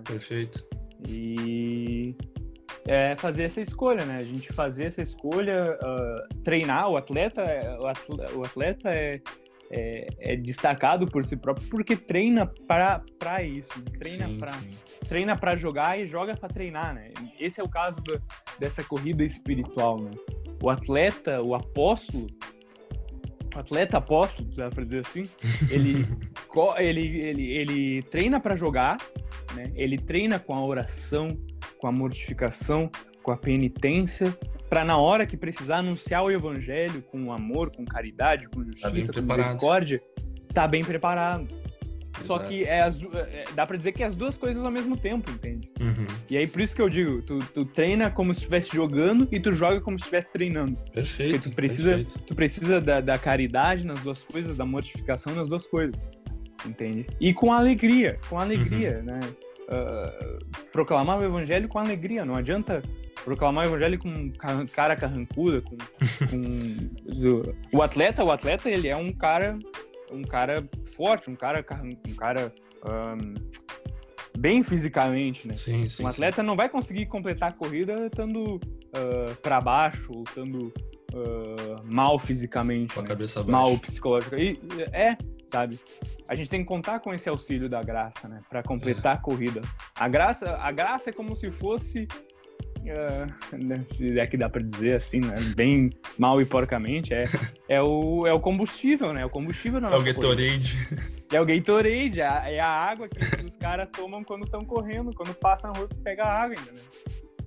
[0.05, 0.66] perfeito.
[1.09, 2.16] E
[2.87, 4.16] é fazer essa escolha, né?
[4.16, 7.42] A gente fazer essa escolha, ah, treinar o atleta,
[7.81, 9.20] o atleta, o atleta é,
[9.72, 14.70] é, é destacado por si próprio porque treina para isso, treina para sim.
[15.08, 17.11] treina para jogar e joga para treinar, né?
[17.40, 18.20] Esse é o caso da-
[18.58, 20.11] dessa corrida espiritual, né?
[20.62, 22.26] O atleta, o apóstolo,
[23.54, 25.24] o atleta apóstolo, dá para dizer assim,
[25.70, 26.06] ele,
[26.78, 28.98] ele, ele, ele treina para jogar,
[29.54, 29.72] né?
[29.74, 31.28] Ele treina com a oração,
[31.78, 32.90] com a mortificação,
[33.22, 34.37] com a penitência,
[34.72, 39.08] para na hora que precisar anunciar o evangelho com amor, com caridade, com bem justiça,
[39.08, 39.46] com preparado.
[39.48, 40.02] misericórdia,
[40.54, 41.46] tá bem preparado.
[42.26, 42.48] Só Exato.
[42.48, 44.96] que é as du- é- dá pra dizer que é as duas coisas ao mesmo
[44.96, 45.68] tempo, entende?
[45.78, 46.06] Uhum.
[46.30, 49.38] E aí por isso que eu digo, tu, tu treina como se estivesse jogando e
[49.38, 50.74] tu joga como se estivesse treinando.
[50.76, 51.50] Porque Perfeito.
[51.50, 52.18] tu precisa, perfeito.
[52.20, 56.06] tu precisa da, da caridade nas duas coisas, da mortificação nas duas coisas,
[56.64, 57.06] entende?
[57.20, 59.04] E com alegria, com alegria, Uhum.
[59.04, 59.20] né?
[59.68, 60.38] Ah,
[60.72, 62.83] proclamar o evangelho com alegria, não adianta
[63.25, 65.77] proclamar o evangelho com ca- cara carrancuda, com,
[66.27, 66.90] com-
[67.72, 69.59] o atleta, o atleta ele é um cara,
[70.11, 72.53] um cara forte, um cara, um cara
[72.85, 73.35] ahn,
[74.37, 75.55] bem fisicamente, né?
[75.55, 76.03] Sim, sim.
[76.05, 78.61] um atleta não vai conseguir completar a corrida estando
[78.94, 80.72] ah, para baixo ou estando
[81.14, 83.01] ah, mal fisicamente, sim.
[83.46, 83.53] Né?
[83.53, 84.37] mal psicológica.
[84.38, 84.59] E
[84.92, 85.16] é,
[85.53, 85.79] sabe?
[86.27, 88.41] A gente tem que contar com esse auxílio da graça, né?
[88.49, 89.61] Para completar a corrida.
[89.95, 92.09] A graça, a graça é como se fosse
[93.53, 95.35] né, se é que dá para dizer assim, né?
[95.55, 97.25] Bem mal e porcamente, é,
[97.69, 99.23] é, o, é o combustível, né?
[99.23, 100.35] É o combustível na É o nossa corrida.
[100.35, 100.77] Gatorade.
[101.33, 105.12] É o Gatorade, é a, é a água que os caras tomam quando estão correndo,
[105.15, 106.83] quando passa na rua pega a água, entendeu?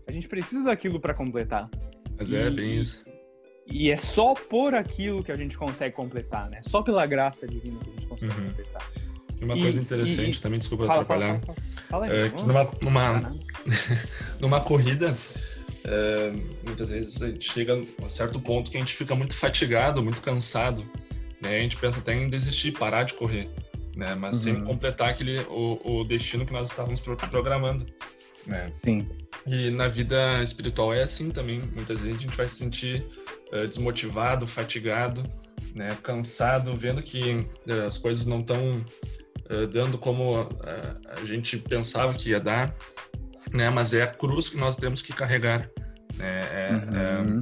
[0.08, 1.70] A gente precisa daquilo para completar.
[2.18, 3.04] Mas é E- bem isso.
[3.68, 6.62] E é só por aquilo que a gente consegue completar, né?
[6.68, 8.48] Só pela graça divina que a gente consegue Uhum.
[8.50, 8.90] completar.
[9.42, 11.42] E uma E- coisa interessante e- também, desculpa Fala, atrapalhar.
[11.42, 11.58] fala,
[11.90, 12.14] fala.
[12.14, 13.36] É, que numa, numa,
[14.40, 15.18] numa corrida,
[15.84, 16.32] é,
[16.66, 20.04] muitas vezes a gente chega a um certo ponto que a gente fica muito fatigado,
[20.04, 20.86] muito cansado.
[21.42, 21.58] Né?
[21.58, 23.50] A gente pensa até em desistir, parar de correr.
[23.96, 24.14] Né?
[24.16, 24.64] Mas sem Uhum.
[24.64, 27.86] completar aquele, o, o destino que nós estávamos pro- programando.
[28.46, 28.72] Né?
[28.84, 29.08] Sim.
[29.48, 31.60] E na vida espiritual é assim também.
[31.74, 33.06] Muitas vezes a gente vai se sentir
[33.52, 35.24] eh, desmotivado, fatigado,
[35.74, 38.84] né, cansado, vendo que eh, as coisas não estão
[39.72, 42.76] dando como eh, a gente pensava que ia dar,
[43.54, 43.70] né?
[43.70, 45.70] Mas é a cruz que nós temos que carregar.
[46.16, 46.42] Né?
[46.42, 47.40] É- é- Uhum.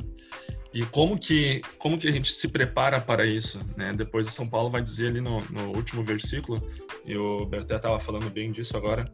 [0.74, 3.60] e como que como que a gente se prepara para isso?
[3.78, 3.94] Né?
[3.94, 6.62] Depois São Paulo vai dizer ali no, no último versículo,
[7.06, 9.06] e o Berté estava falando bem disso agora.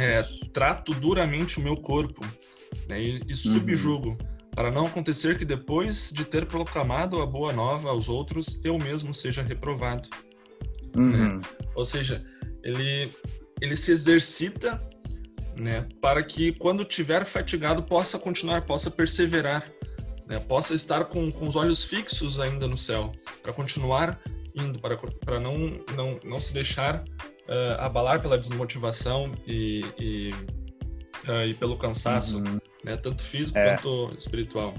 [0.00, 2.24] É, trato duramente o meu corpo
[2.88, 4.16] né, e, e subjugo,
[4.54, 9.12] para não acontecer que depois de ter proclamado a boa nova aos outros, eu mesmo
[9.12, 10.08] seja reprovado.
[10.96, 11.40] Uhum.
[11.74, 12.24] Ou seja,
[12.62, 13.10] ele,
[13.60, 14.82] ele se exercita
[15.58, 19.70] né, para que quando tiver fatigado possa continuar, possa perseverar,
[20.26, 24.18] né, possa estar com, com os olhos fixos ainda no céu, para continuar
[24.54, 25.58] indo, para, para não,
[25.94, 27.04] não, não se deixar
[27.50, 30.30] ah, abalar pela desmotivação e, e,
[31.28, 32.58] ah, e pelo cansaço, Uhum.
[32.84, 33.76] né, tanto físico É.
[33.76, 34.72] quanto espiritual.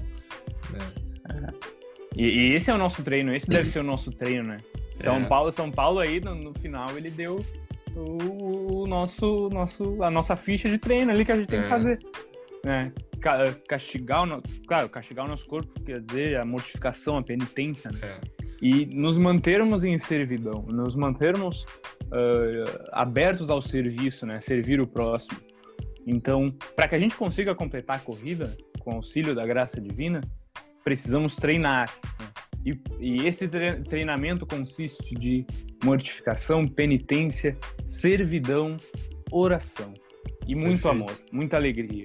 [0.70, 0.78] né.
[2.16, 4.58] E, e esse é o nosso treino, esse deve ser o nosso treino, né?
[5.00, 5.24] São É.
[5.24, 7.44] Paulo, São Paulo aí no, no final ele deu
[7.96, 11.62] o, o nosso, nosso, a nossa ficha de treino ali que a gente tem É.
[11.62, 11.98] que fazer,
[12.64, 12.92] né?
[13.20, 14.42] Ca- Castigar o no...
[14.66, 17.98] claro, castigar o nosso corpo quer dizer a mortificação, a penitência, né?
[18.02, 18.20] É.
[18.60, 21.64] E nos mantermos em servidão, nos mantermos
[22.12, 24.40] uh, abertos ao serviço, né?
[24.40, 25.38] Servir o próximo.
[26.06, 30.20] Então, para que a gente consiga completar a corrida com auxílio da graça divina,
[30.84, 31.88] precisamos treinar.
[32.20, 32.26] Né?
[32.64, 35.46] E, e, esse treinamento consiste de
[35.84, 38.76] mortificação, penitência, servidão,
[39.30, 39.92] oração
[40.46, 40.88] e muito Perfeito.
[40.88, 42.04] amor, muita alegria,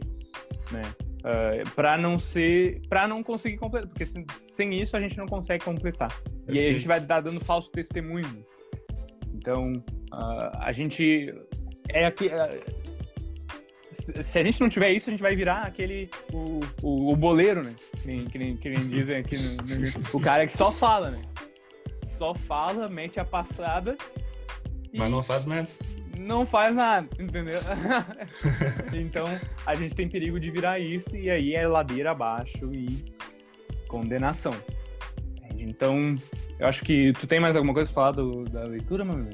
[0.71, 0.81] né?
[1.17, 5.25] Uh, para não ser, para não conseguir completar, porque sem, sem, isso a gente não
[5.25, 6.09] consegue completar.
[6.09, 6.53] Perfeito.
[6.53, 8.45] E aí a gente vai dar dando falso testemunho.
[9.33, 9.73] Então,
[10.13, 11.33] uh, a gente
[11.89, 12.87] é aqui, uh,
[14.23, 16.09] se a gente não tiver isso, a gente vai virar aquele.
[16.31, 17.73] o, o, o boleiro, né?
[18.01, 21.11] Que nem, que nem, que nem dizem aqui no, no, O cara que só fala,
[21.11, 21.21] né?
[22.17, 23.97] Só fala, mete a passada.
[24.93, 25.67] Mas não faz nada.
[26.17, 27.59] Não faz nada, entendeu?
[28.93, 29.25] então,
[29.65, 33.13] a gente tem perigo de virar isso e aí é ladeira abaixo e
[33.87, 34.53] condenação.
[35.57, 36.15] Então,
[36.59, 39.27] eu acho que tu tem mais alguma coisa pra falar do, da leitura, meu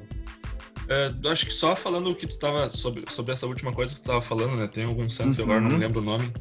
[0.87, 4.01] é, acho que só falando o que tu tava sobre, sobre essa última coisa que
[4.01, 4.67] tu tava falando, né?
[4.67, 5.43] Tem algum santo, uhum.
[5.43, 5.77] agora não uhum.
[5.77, 6.31] lembro o nome.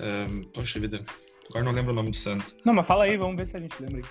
[0.00, 1.02] É, poxa vida,
[1.50, 2.54] agora não lembro o nome do santo.
[2.64, 4.02] Não, mas fala aí, vamos ver se a gente lembra.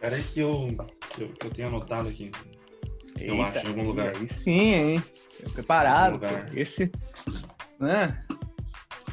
[0.00, 0.76] Peraí que eu,
[1.18, 2.30] eu, eu tenho anotado aqui.
[3.18, 4.14] Eita, eu acho, em algum lugar.
[4.16, 5.02] Aí sim, hein?
[5.52, 6.20] Preparado.
[6.52, 6.90] Esse.
[7.78, 8.24] Né?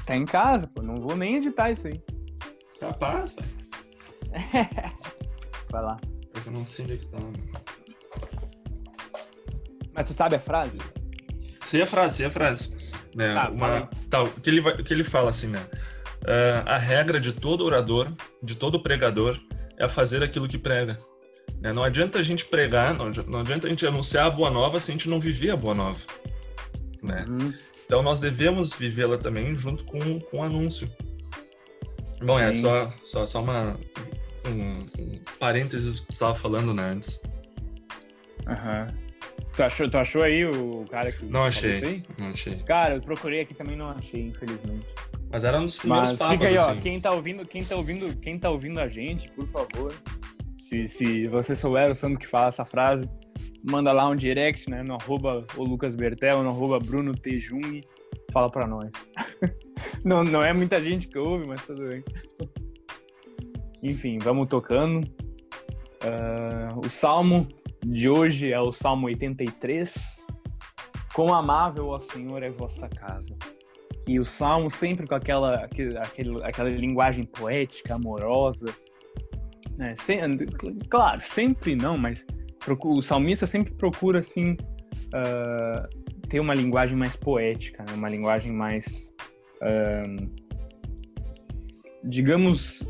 [0.05, 0.81] Tá em casa, pô.
[0.81, 2.01] Não vou nem editar isso aí.
[2.79, 3.47] Capaz, velho.
[5.71, 5.97] Vai lá.
[6.45, 7.17] Eu não sei onde é que tá.
[9.93, 10.77] Mas tu sabe a frase?
[11.63, 12.73] Sei a frase, sei a frase.
[13.15, 13.33] Né?
[13.33, 15.65] Tá, Uma, tá, o, que ele vai, que ele fala assim, né?
[16.23, 18.07] Uh, a regra de todo orador,
[18.41, 19.39] de todo pregador,
[19.77, 20.99] é fazer aquilo que prega.
[21.61, 21.71] Né?
[21.71, 24.91] Não adianta a gente pregar, não, não adianta a gente anunciar a boa nova se
[24.91, 25.99] a gente não viver a boa nova.
[27.01, 27.25] Né?
[27.27, 27.53] Uhum.
[27.85, 30.89] Então nós devemos vivê-la também junto com, com o anúncio.
[32.21, 32.59] Bom, é Sim.
[32.59, 33.77] é só, só, só uma,
[34.47, 37.21] um, um parênteses que você estava falando né, antes.
[38.47, 38.87] Aham.
[38.89, 39.03] Uhum.
[39.55, 41.25] Tu achou, tu achou aí o cara que.
[41.25, 42.03] Não achei.
[42.17, 42.55] Não achei.
[42.63, 44.87] Cara, eu procurei aqui também não achei, infelizmente.
[45.31, 46.79] Mas era um dos primeiros Mas fica aí, assim.
[46.79, 49.93] ó, quem tá ouvindo, quem tá ouvindo, quem tá ouvindo a gente, por favor,
[50.59, 53.07] se, se você souber o santo que fala essa frase,
[53.63, 57.39] manda lá um direct, né, no arroba o Lucas Bertel, no arroba Bruno T.
[57.39, 57.81] Jung,
[58.31, 58.91] fala pra nós.
[60.03, 62.03] não, não é muita gente que ouve, mas tudo bem.
[63.81, 65.03] Enfim, vamos tocando.
[66.03, 67.47] Uh, o Salmo
[67.85, 70.25] de hoje é o Salmo 83.
[71.13, 73.35] Quão amável, ó Senhor, é vossa casa.
[74.07, 75.97] E o Salmo sempre com aquela, aquele,
[76.43, 78.73] aquela linguagem poética, amorosa.
[79.77, 79.95] Né?
[79.97, 80.19] Sem,
[80.89, 82.25] claro, sempre não, mas
[82.67, 87.93] o salmista sempre procura, assim, uh, ter uma linguagem mais poética, né?
[87.93, 89.13] uma linguagem mais,
[89.61, 90.31] uh,
[92.03, 92.89] digamos,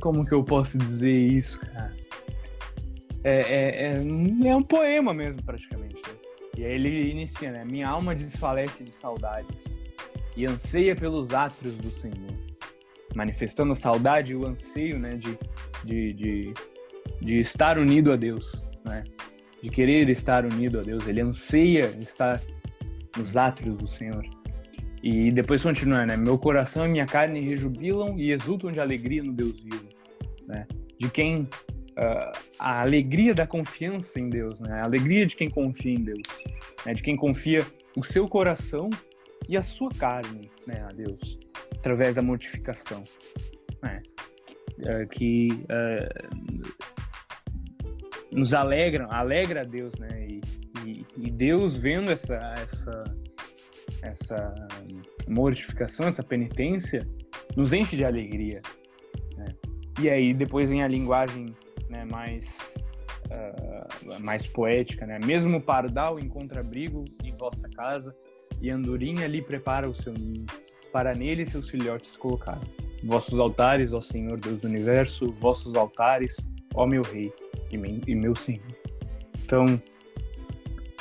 [0.00, 2.05] como que eu posso dizer isso, cara?
[3.26, 5.96] É, é, é, é um poema mesmo, praticamente.
[5.96, 6.14] Né?
[6.56, 7.64] E aí ele inicia, né?
[7.64, 9.82] Minha alma desfalece de saudades
[10.36, 12.32] e anseia pelos átrios do Senhor.
[13.16, 15.16] Manifestando a saudade e o anseio, né?
[15.16, 15.36] De,
[15.84, 16.54] de, de,
[17.20, 19.02] de estar unido a Deus, né?
[19.60, 21.08] De querer estar unido a Deus.
[21.08, 22.40] Ele anseia estar
[23.16, 24.24] nos átrios do Senhor.
[25.02, 26.16] E depois continua, né?
[26.16, 29.88] Meu coração e minha carne rejubilam e exultam de alegria no Deus vivo,
[30.46, 30.64] né?
[30.96, 31.48] De quem
[31.98, 34.80] uh, a alegria da confiança em Deus, né?
[34.80, 36.22] A alegria de quem confia em Deus,
[36.84, 36.94] né?
[36.94, 37.64] De quem confia
[37.96, 38.90] o seu coração
[39.48, 41.38] e a sua carne, né, a Deus,
[41.76, 43.04] através da mortificação,
[43.82, 44.02] né?
[44.78, 46.36] Uh, que uh,
[48.30, 50.26] nos alegram, alegra a Deus, né?
[50.28, 50.40] E,
[50.84, 53.04] e, e Deus vendo essa essa
[54.02, 54.54] essa
[55.28, 57.06] mortificação, essa penitência,
[57.56, 58.60] nos enche de alegria.
[59.36, 59.46] Né?
[60.00, 61.46] E aí depois vem a linguagem
[61.88, 62.74] né, mais,
[63.26, 65.18] uh, mais poética, né?
[65.24, 68.14] Mesmo pardal encontra abrigo em vossa casa
[68.60, 70.46] e andorinha lhe prepara o seu ninho,
[70.92, 72.60] para nele seus filhotes colocar.
[73.04, 76.36] Vossos altares, ó Senhor Deus do Universo, vossos altares,
[76.74, 77.32] ó meu Rei
[77.70, 78.64] e meu Senhor.
[79.44, 79.80] Então,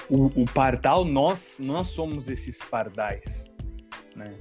[0.09, 3.49] o, o pardal, nós, nós somos esses pardais,
[4.15, 4.35] né?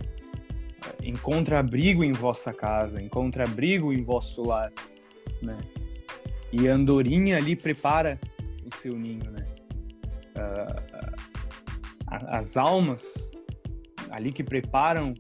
[1.03, 4.71] Encontra abrigo em vossa casa, encontra abrigo em vosso lar,
[5.43, 5.57] né?
[6.57, 8.17] E a andorinha ali prepara
[8.65, 9.45] o seu ninho, né?
[10.37, 11.15] Uh,
[12.29, 13.33] as almas
[14.09, 15.15] ali que preparam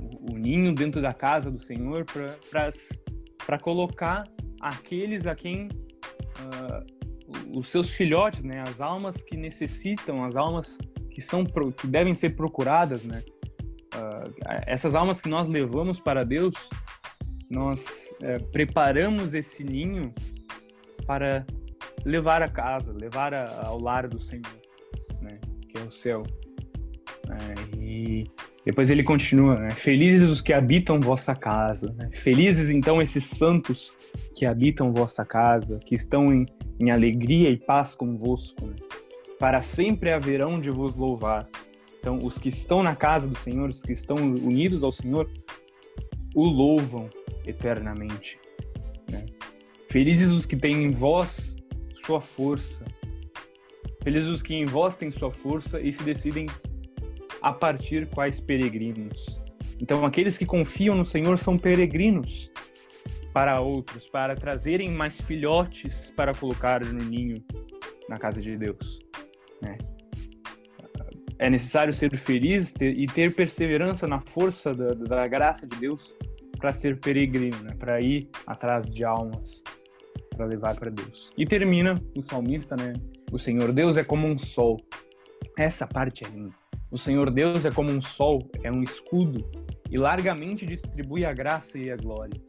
[0.00, 4.22] o, o ninho dentro da casa do Senhor para colocar
[4.60, 8.62] aqueles a quem uh, os seus filhotes, né?
[8.64, 10.78] As almas que necessitam, as almas
[11.10, 13.24] que são que devem ser procuradas, né?
[13.92, 14.32] Uh,
[14.68, 16.54] essas almas que nós levamos para Deus,
[17.50, 20.14] nós uh, preparamos esse ninho
[21.10, 21.44] para
[22.04, 24.44] levar a casa, levar a, ao lar do Senhor,
[25.20, 25.40] né?
[25.68, 26.22] Que é o céu.
[27.28, 28.22] É, e
[28.64, 29.70] depois ele continua, né?
[29.70, 32.10] Felizes os que habitam vossa casa, né?
[32.12, 33.92] felizes então esses santos
[34.36, 36.46] que habitam vossa casa, que estão em,
[36.78, 38.76] em alegria e paz convosco, né?
[39.36, 41.48] para sempre haverão de vos louvar.
[41.98, 45.28] Então, os que estão na casa do Senhor, os que estão unidos ao Senhor,
[46.36, 47.10] o louvam
[47.44, 48.38] eternamente.
[49.90, 51.56] Felizes os que têm em vós
[52.06, 52.84] sua força.
[54.04, 56.46] Felizes os que em vós têm sua força e se decidem
[57.42, 59.40] a partir quais peregrinos.
[59.80, 62.52] Então, aqueles que confiam no Senhor são peregrinos
[63.32, 67.42] para outros, para trazerem mais filhotes para colocar no ninho
[68.08, 69.00] na casa de Deus.
[69.60, 69.76] Né?
[71.38, 76.14] É necessário ser feliz ter, e ter perseverança na força da, da graça de Deus
[76.58, 77.74] para ser peregrino, né?
[77.78, 79.64] para ir atrás de almas,
[80.40, 81.30] para levar para Deus.
[81.36, 82.94] E termina o salmista, né?
[83.30, 84.78] O Senhor Deus é como um sol.
[85.58, 86.54] Essa parte é linda.
[86.90, 89.46] O Senhor Deus é como um sol, é um escudo,
[89.90, 92.40] e largamente distribui a graça e a glória.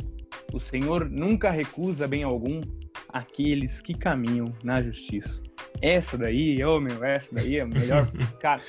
[0.54, 2.62] O Senhor nunca recusa bem algum
[3.10, 5.44] aqueles que caminham na justiça.
[5.82, 8.10] Essa daí, ô oh, meu, essa daí é a melhor.
[8.40, 8.62] Cara,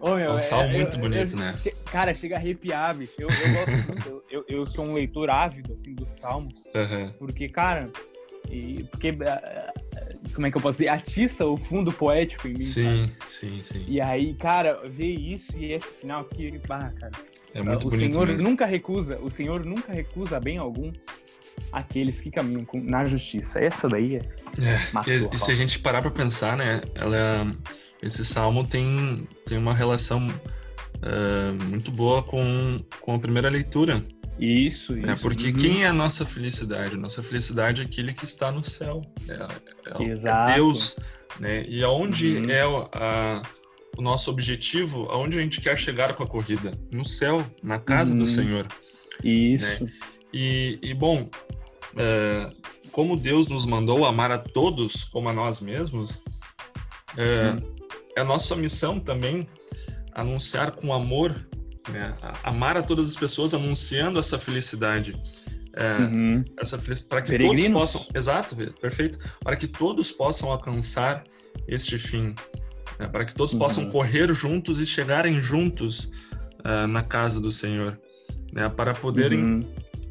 [0.00, 1.54] oh, meu, é um salmo é, muito eu, bonito, eu, né?
[1.90, 3.14] Cara, chega a arrepiar, bicho.
[3.18, 6.54] Eu, eu gosto eu, eu, sou um leitor ávido, assim, dos salmos.
[6.74, 7.12] Uhum.
[7.18, 7.90] Porque, cara,
[8.50, 9.12] e, porque
[10.34, 12.62] como é que eu posso dizer, atiça o fundo poético em mim.
[12.62, 13.84] Sim, sim, sim.
[13.86, 17.12] E aí, cara, ver isso e esse final aqui, bah, cara.
[17.54, 18.48] É muito o bonito Senhor mesmo.
[18.48, 20.90] nunca recusa, o Senhor nunca recusa bem algum
[21.70, 23.60] aqueles que caminham com, na justiça.
[23.60, 24.20] Essa daí é.
[24.58, 27.46] é e, e se a gente parar para pensar, né, ela,
[28.02, 34.04] esse salmo tem, tem uma relação uh, muito boa com, com a primeira leitura.
[34.38, 35.08] Isso, isso.
[35.08, 35.54] É porque uhum.
[35.54, 36.96] quem é a nossa felicidade?
[36.96, 39.02] Nossa felicidade é aquele que está no céu.
[39.28, 40.96] É, é, é Deus.
[41.38, 41.64] Né?
[41.68, 42.50] E aonde uhum.
[42.50, 43.42] é a,
[43.96, 46.72] o nosso objetivo, aonde a gente quer chegar com a corrida?
[46.90, 48.18] No céu, na casa uhum.
[48.18, 48.66] do Senhor.
[49.22, 49.64] Isso.
[49.64, 49.92] Né?
[50.32, 51.28] E, e, bom,
[51.96, 52.50] é,
[52.90, 56.22] como Deus nos mandou amar a todos como a nós mesmos,
[57.16, 57.74] é, uhum.
[58.16, 59.46] é a nossa missão também
[60.12, 61.34] anunciar com amor
[61.90, 62.16] né?
[62.42, 65.14] Amar a todas as pessoas anunciando essa felicidade.
[65.76, 66.44] É, uhum.
[66.56, 71.24] essa para que todos possam, exato, perfeito, para que todos possam alcançar
[71.66, 72.32] este fim,
[72.96, 73.08] né?
[73.08, 73.58] para que todos uhum.
[73.58, 76.12] possam correr juntos e chegarem juntos
[76.60, 77.98] uh, na casa do Senhor,
[78.52, 78.68] né?
[78.68, 79.60] para poderem uhum.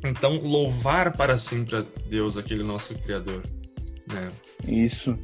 [0.03, 3.41] então louvar para sempre a Deus, aquele nosso Criador.
[4.11, 4.29] Né?
[4.67, 5.17] Isso.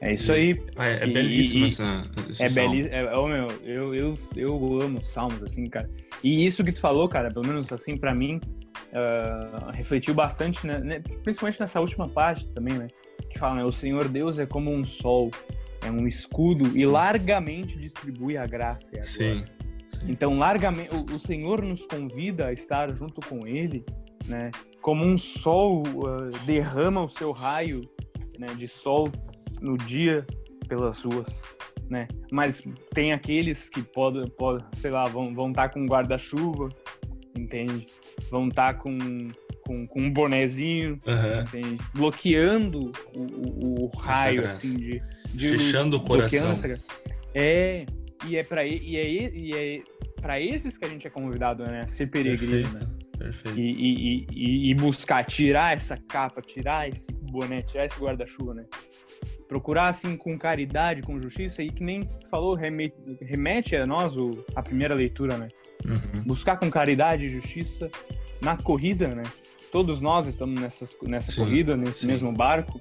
[0.00, 0.60] É isso aí.
[0.76, 2.04] É, é belíssimo e, essa,
[2.40, 2.94] é belíssimo.
[2.94, 5.90] É, oh, meu, eu, eu, eu amo salmos, assim, cara.
[6.22, 8.40] E isso que tu falou, cara, pelo menos assim, para mim,
[8.92, 12.88] uh, refletiu bastante, né, né, principalmente nessa última parte também, né?
[13.30, 13.64] Que fala, né?
[13.64, 15.30] O Senhor Deus é como um sol,
[15.82, 19.44] é um escudo e largamente distribui a graça e a sim,
[19.88, 20.06] sim.
[20.08, 23.84] Então, largamente, o, o, Senhor nos convida a estar junto com Ele,
[24.26, 24.50] né?
[24.80, 27.82] Como um sol uh, derrama o seu raio
[28.38, 29.10] né, de sol
[29.60, 30.26] no dia
[30.68, 31.42] pelas ruas,
[31.88, 32.06] né?
[32.30, 36.68] Mas tem aqueles que podem, pode, sei lá, vão vão estar tá com guarda-chuva,
[37.36, 37.86] entende?
[38.30, 38.98] Vão estar tá com,
[39.62, 41.40] com, com um bonezinho, uhum.
[41.40, 41.78] entende?
[41.94, 45.02] Bloqueando o, o, o raio, assim, de,
[45.34, 46.54] de Fechando luz, o coração.
[47.34, 47.86] É,
[48.26, 49.82] e é para e é, e é
[50.20, 51.82] para esses que a gente é convidado, né?
[51.82, 52.92] A ser peregrino, Perfeito.
[52.92, 52.98] né?
[53.18, 53.58] Perfeito.
[53.58, 58.64] E, e, e, buscar tirar essa capa, tirar esse boné, tirar esse guarda-chuva, né?
[59.48, 64.44] Procurar assim com caridade, com justiça e que nem falou remete, remete a nós o,
[64.54, 65.48] a primeira leitura, né?
[65.84, 66.22] Uhum.
[66.24, 67.88] Buscar com caridade e justiça
[68.40, 69.22] na corrida, né?
[69.72, 72.06] Todos nós estamos nessa, nessa sim, corrida, nesse sim.
[72.08, 72.80] mesmo barco,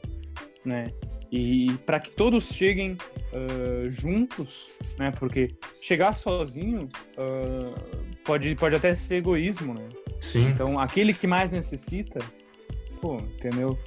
[0.63, 0.87] né?
[1.31, 5.11] E para que todos cheguem uh, juntos, né?
[5.19, 9.87] Porque chegar sozinho uh, pode, pode até ser egoísmo, né?
[10.19, 10.47] Sim.
[10.49, 12.19] Então, aquele que mais necessita,
[13.01, 13.77] pô, entendeu?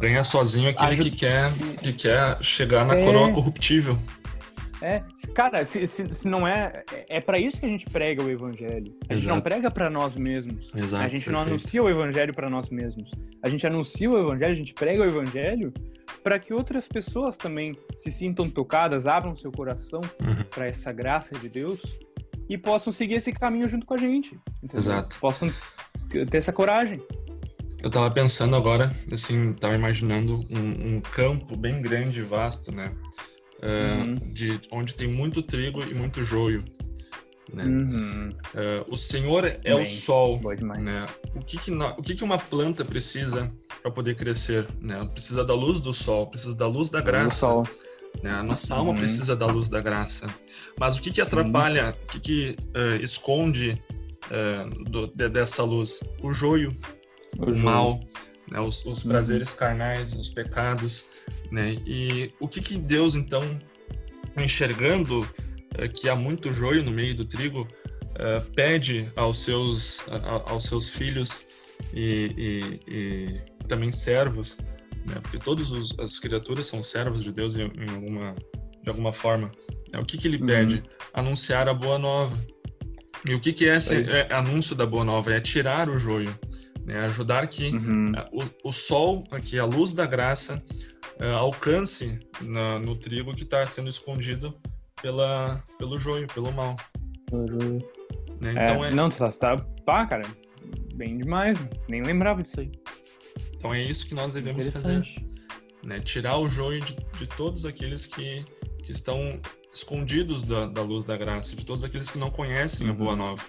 [0.00, 3.02] Ganha sozinho aquele que quer, que quer chegar na é...
[3.02, 3.98] coroa corruptível.
[4.82, 5.02] É,
[5.34, 6.84] cara, se, se, se, não é.
[7.08, 8.92] É para isso que a gente prega o evangelho.
[9.08, 9.34] A gente Exato.
[9.34, 10.68] não prega para nós mesmos.
[10.74, 11.32] Exato, a gente perfeito.
[11.32, 13.10] não anuncia o evangelho para nós mesmos.
[13.42, 15.72] A gente anuncia o evangelho, a gente prega o evangelho
[16.22, 20.44] para que outras pessoas também se sintam tocadas, abram seu coração uhum.
[20.50, 21.80] para essa graça de Deus
[22.48, 24.38] e possam seguir esse caminho junto com a gente.
[24.62, 24.78] Entendeu?
[24.78, 25.18] Exato.
[25.18, 25.50] Possam
[26.10, 27.00] ter essa coragem.
[27.84, 32.90] Eu tava pensando agora, assim, tava imaginando um, um campo bem grande e vasto, né?
[33.62, 34.14] Uh, uhum.
[34.32, 36.64] de, onde tem muito trigo e muito joio.
[37.52, 37.64] Né?
[37.64, 38.30] Uhum.
[38.54, 40.40] Uh, o Senhor é Bem, o sol.
[40.80, 41.04] Né?
[41.34, 44.66] O, que, que, o que, que uma planta precisa para poder crescer?
[44.80, 44.94] Né?
[44.94, 47.36] Ela precisa da luz do sol, precisa da luz da graça.
[47.38, 47.68] sol.
[48.22, 48.30] Né?
[48.30, 48.96] A nossa alma Uhum.
[48.96, 50.26] precisa da luz da graça.
[50.80, 51.28] Mas o que, que Sim.
[51.28, 53.78] atrapalha, o que, que eh, esconde
[54.30, 56.00] eh, do- de- dessa luz?
[56.22, 56.74] O joio,
[57.38, 58.00] o, mal,
[58.50, 58.60] né?
[58.60, 59.10] os, os Uhum.
[59.10, 61.06] prazeres carnais, os pecados.
[61.50, 61.76] Né?
[61.86, 63.42] E o que, que Deus, então,
[64.36, 65.28] enxergando
[65.76, 67.66] eh, que há muito joio no meio do trigo,
[68.16, 71.42] eh, pede aos seus, a- aos seus filhos
[71.92, 72.92] e, e-
[73.62, 74.58] e também servos,
[75.06, 75.16] né?
[75.22, 78.34] porque todas as criaturas são servos de Deus em, em alguma,
[78.82, 79.50] de alguma forma.
[79.92, 79.98] né?
[80.00, 80.46] O que, que ele Uhum.
[80.46, 80.82] pede?
[81.12, 82.36] Anunciar a boa nova.
[83.26, 85.32] E o que, que é esse é, anúncio da boa nova?
[85.32, 86.36] É tirar o joio,
[86.84, 87.00] né?
[87.00, 88.12] ajudar que Uhum.
[88.14, 90.62] é, o, o sol, aqui, a luz da graça,
[91.18, 94.54] é, alcance na- no trigo que está sendo escondido
[95.00, 96.76] pela, pelo joio, pelo mal.
[98.40, 98.52] né?
[98.52, 99.56] Então, é, é, Não, tu tá, tá.
[99.84, 100.24] Pá, cara.
[100.94, 101.58] Bem demais.
[101.88, 102.70] Nem lembrava disso aí.
[103.56, 105.02] então é isso que nós devemos fazer.
[105.84, 106.00] Né?
[106.00, 108.44] Tirar o joio de, de todos aqueles que,
[108.82, 109.40] que estão
[109.72, 112.96] escondidos da, da luz da graça, de todos aqueles que não conhecem a Uhum.
[112.96, 113.42] boa nova.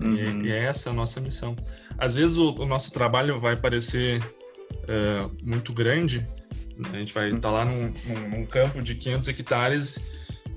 [0.00, 0.44] Uhum.
[0.44, 1.54] E, e essa é a nossa missão.
[1.98, 4.22] Às vezes o, o nosso trabalho vai parecer
[4.88, 6.18] é, muito grande,
[6.76, 6.88] né?
[6.94, 9.98] a gente vai estar lá num, num- num campo de 500 hectares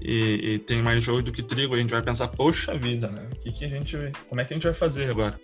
[0.01, 3.29] e, e tem mais joio do que trigo, a gente vai pensar, poxa vida, né?
[3.41, 3.97] Que, que a gente,
[4.29, 5.39] como é que a gente vai fazer agora?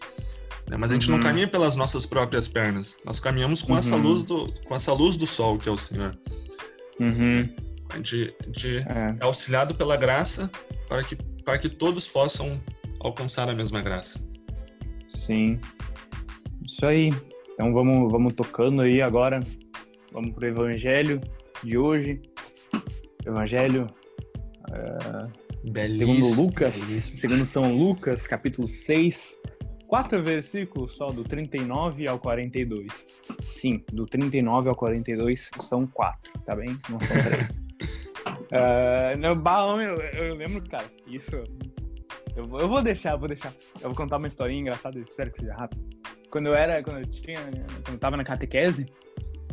[0.68, 0.78] Né?
[0.78, 1.24] Mas a gente não Uhum.
[1.24, 4.02] caminha pelas nossas próprias pernas, nós caminhamos com essa Uhum.
[4.02, 6.18] luz do, com essa luz do sol que é o Senhor.
[7.00, 7.50] Uhum.
[7.90, 9.16] A gente, a gente É.
[9.20, 10.50] é auxiliado pela graça
[10.88, 12.62] para que, para que todos possam
[13.00, 14.20] alcançar a mesma graça.
[15.08, 15.60] Sim.
[16.66, 17.10] Isso aí.
[17.54, 19.40] Então vamos, vamos tocando aí agora.
[20.12, 21.20] Vamos pro evangelho
[21.64, 22.22] de hoje.
[23.26, 23.88] Evangelho
[25.98, 27.18] segundo Lucas, belíssimo.
[27.18, 29.40] segundo São Lucas, capítulo 6,
[29.88, 33.08] quatro versículos só, do 39 ao 42.
[33.42, 36.78] Sim, do 39 ao 42 são quatro, tá bem?
[36.90, 37.70] Não são três.
[39.20, 41.32] Não, bah, homem, eu, eu lembro, cara, isso.
[42.36, 43.52] Eu, eu vou deixar, vou deixar.
[43.76, 45.82] Eu vou contar uma historinha engraçada, espero que seja rápido.
[46.30, 47.40] Quando eu era, quando eu tinha,
[47.84, 48.86] quando eu tava na catequese,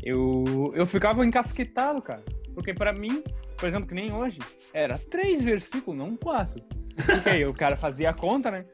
[0.02, 2.22] eu, eu ficava encasquetado, cara.
[2.54, 3.22] Porque pra mim,
[3.56, 4.38] por exemplo, que nem hoje,
[4.72, 6.62] era três versículos, não quatro.
[7.04, 8.64] Porque aí o cara fazia a conta, né?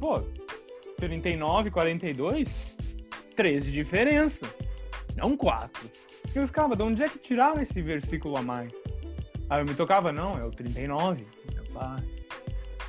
[0.00, 0.20] Pô,
[0.96, 2.76] 39, 42,
[3.36, 4.46] 13 de diferença.
[5.16, 5.88] Não quatro.
[6.34, 8.72] Eu ficava, de onde é que tirava esse versículo a mais?
[9.50, 11.26] Aí eu me tocava, não, é o 39.
[11.56, 11.96] Eu, bah,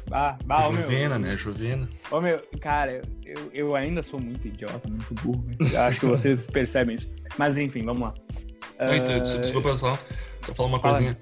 [0.09, 1.37] bah, bah, ô, meu, Juvena, né?
[1.37, 1.89] Juvena.
[2.11, 5.45] Ô, meu, cara, eu, eu ainda sou muito idiota, muito burro.
[5.77, 7.07] acho que vocês percebem isso.
[7.37, 8.13] Mas enfim, vamos lá.
[8.89, 9.97] Oi, Ah, des- Desculpa só,
[10.43, 10.93] só falar uma Fala.
[10.95, 11.17] coisinha.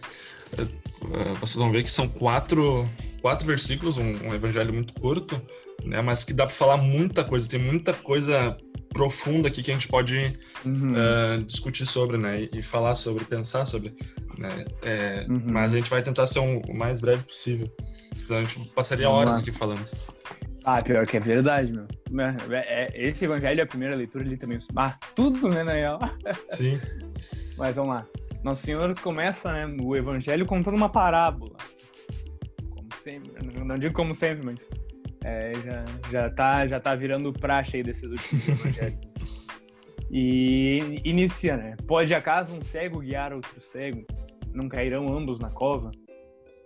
[0.57, 2.88] Eh, eh, Vocês vão ver que são quatro,
[3.21, 5.39] quatro versículos, um, um evangelho muito curto,
[5.83, 6.01] né?
[6.01, 7.47] Mas que dá para falar muita coisa.
[7.49, 8.55] Tem muita coisa
[8.93, 10.33] profunda aqui que a gente pode
[10.65, 12.47] uhum, eh, discutir sobre, né?
[12.53, 13.93] E, falar sobre, pensar sobre,
[14.38, 14.65] né?
[14.83, 15.41] Eh, Uhum.
[15.51, 17.67] Mas a gente vai tentar ser um- o mais breve possível.
[18.28, 19.39] Gente passaria Vamos horas lá.
[19.39, 19.89] aqui falando.
[20.65, 21.88] Ah, pior que é verdade, meu.
[22.53, 24.59] É, é- esse evangelho, a primeira leitura, ele também.
[24.75, 25.99] Ah, tudo, né, na real.
[26.49, 26.80] Sim.
[27.57, 28.05] Mas vamos lá.
[28.43, 31.55] Nosso Senhor começa né, o evangelho contando uma parábola.
[32.69, 33.32] Como sempre.
[33.55, 34.67] Não- Não digo como sempre, mas
[35.23, 38.99] é, já, já, tá, já tá virando praxe aí desses últimos evangelhos.
[40.11, 41.75] E inicia, né?
[41.88, 44.05] Pode acaso um cego guiar outro cego?
[44.53, 45.91] Não cairão ambos na cova?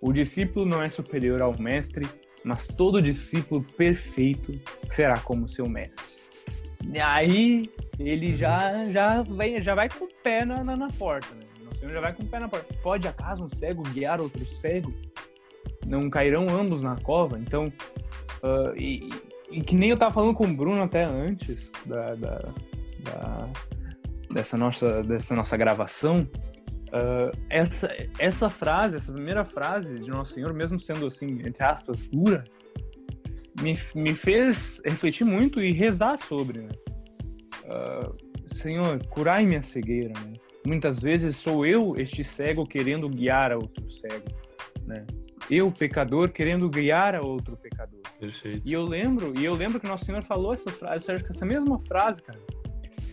[0.01, 2.07] O discípulo não é superior ao mestre,
[2.43, 6.15] mas todo discípulo perfeito será como seu mestre.
[6.91, 7.63] E aí
[7.99, 11.43] ele já, já, vai, já vai com o pé na, na, na porta, né?
[11.63, 12.73] Nosso Senhor já vai com o pé na porta.
[12.81, 14.91] Pode acaso um cego guiar outro cego?
[15.85, 17.37] Não cairão ambos na cova?
[17.39, 17.71] Então,
[18.41, 19.07] ah, e,
[19.51, 22.49] e que nem eu tava falando com o Bruno até antes da, da-
[23.03, 23.49] da-
[24.31, 26.27] dessa, nossa, dessa nossa gravação,
[26.91, 27.89] ah, essa,
[28.19, 32.43] essa frase, essa primeira frase de Nosso Senhor, mesmo sendo assim, entre aspas, dura,
[33.61, 36.69] me, me fez refletir muito e rezar sobre, né?
[37.67, 38.11] Ah,
[38.53, 40.33] Senhor, curai minha cegueira, né?
[40.65, 44.27] Muitas vezes sou eu este cego querendo guiar a outro cego,
[44.85, 45.05] né?
[45.49, 47.99] Eu, pecador, querendo guiar a outro pecador.
[48.19, 48.61] Perfeito.
[48.65, 51.45] E eu lembro, e eu lembro que nosso Senhor falou essa frase, acho que essa
[51.45, 52.39] mesma frase, cara,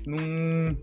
[0.07, 0.77] num,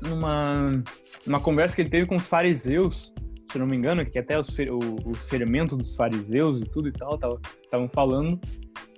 [0.00, 0.82] numa,
[1.26, 3.12] numa conversa que ele teve com os fariseus,
[3.50, 6.92] se não me engano, que até os, o, o fermento dos fariseus e tudo e
[6.92, 7.18] tal,
[7.62, 8.40] estavam falando,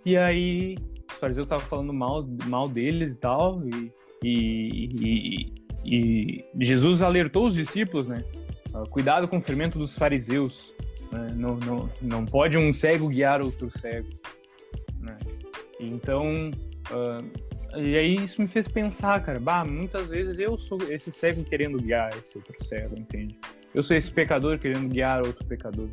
[0.04, 0.76] e aí
[1.10, 3.92] os fariseus estavam falando mal, mal deles e tal, e,
[4.22, 5.56] e, e-
[5.88, 8.24] e Jesus alertou os discípulos, né?
[8.74, 10.72] Ah, Cuidado com o fermento dos fariseus.
[11.12, 11.30] Né?
[11.36, 14.08] Não, não, não pode um cego guiar outro cego.
[15.00, 15.16] Né?
[15.78, 16.50] Então,
[16.90, 17.45] uh,
[17.78, 21.80] e aí isso me fez pensar, cara, bah, muitas vezes eu sou esse cego querendo
[21.80, 23.38] guiar esse outro cego, entende?
[23.74, 25.88] Eu sou esse pecador querendo guiar outro pecador.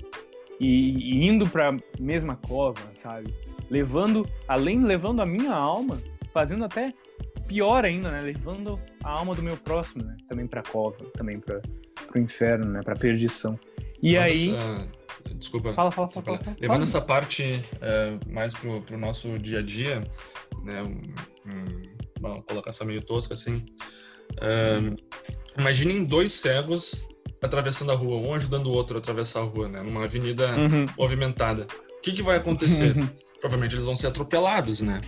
[0.59, 3.33] E, e indo para mesma cova, sabe?
[3.69, 6.01] Levando, além levando a minha alma,
[6.33, 6.93] fazendo até
[7.47, 8.21] pior ainda, né?
[8.21, 10.15] Levando a alma do meu próximo, né?
[10.27, 11.61] Também para cova, também para
[12.15, 12.81] o inferno, né?
[12.83, 13.59] Para perdição.
[14.01, 14.87] E aí essa...
[15.35, 15.73] Desculpa.
[15.73, 16.25] Fala, fala, fala.
[16.25, 16.57] fala, fala.
[16.59, 20.03] Levando essa parte é, mais pro, pro nosso dia a dia,
[20.63, 20.81] né?
[20.83, 21.01] Um,
[22.19, 23.65] uma colocação meio tosca assim.
[24.41, 24.95] Hum.
[25.57, 27.07] Imaginem dois cegos
[27.41, 29.83] atravessando a rua, um ajudando o outro a atravessar a rua, né?
[29.83, 30.85] Numa avenida uhum.
[30.97, 31.67] movimentada.
[31.97, 32.97] O que, que vai acontecer?
[32.97, 33.07] Uhum.
[33.39, 35.01] Provavelmente eles vão ser atropelados, né?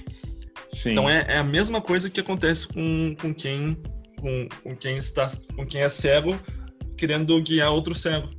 [0.73, 0.91] Sim.
[0.91, 3.81] Então é, é, a mesma coisa que acontece com, com quem
[4.19, 6.37] com, com quem está com quem é cego
[6.97, 8.29] querendo guiar outro cego.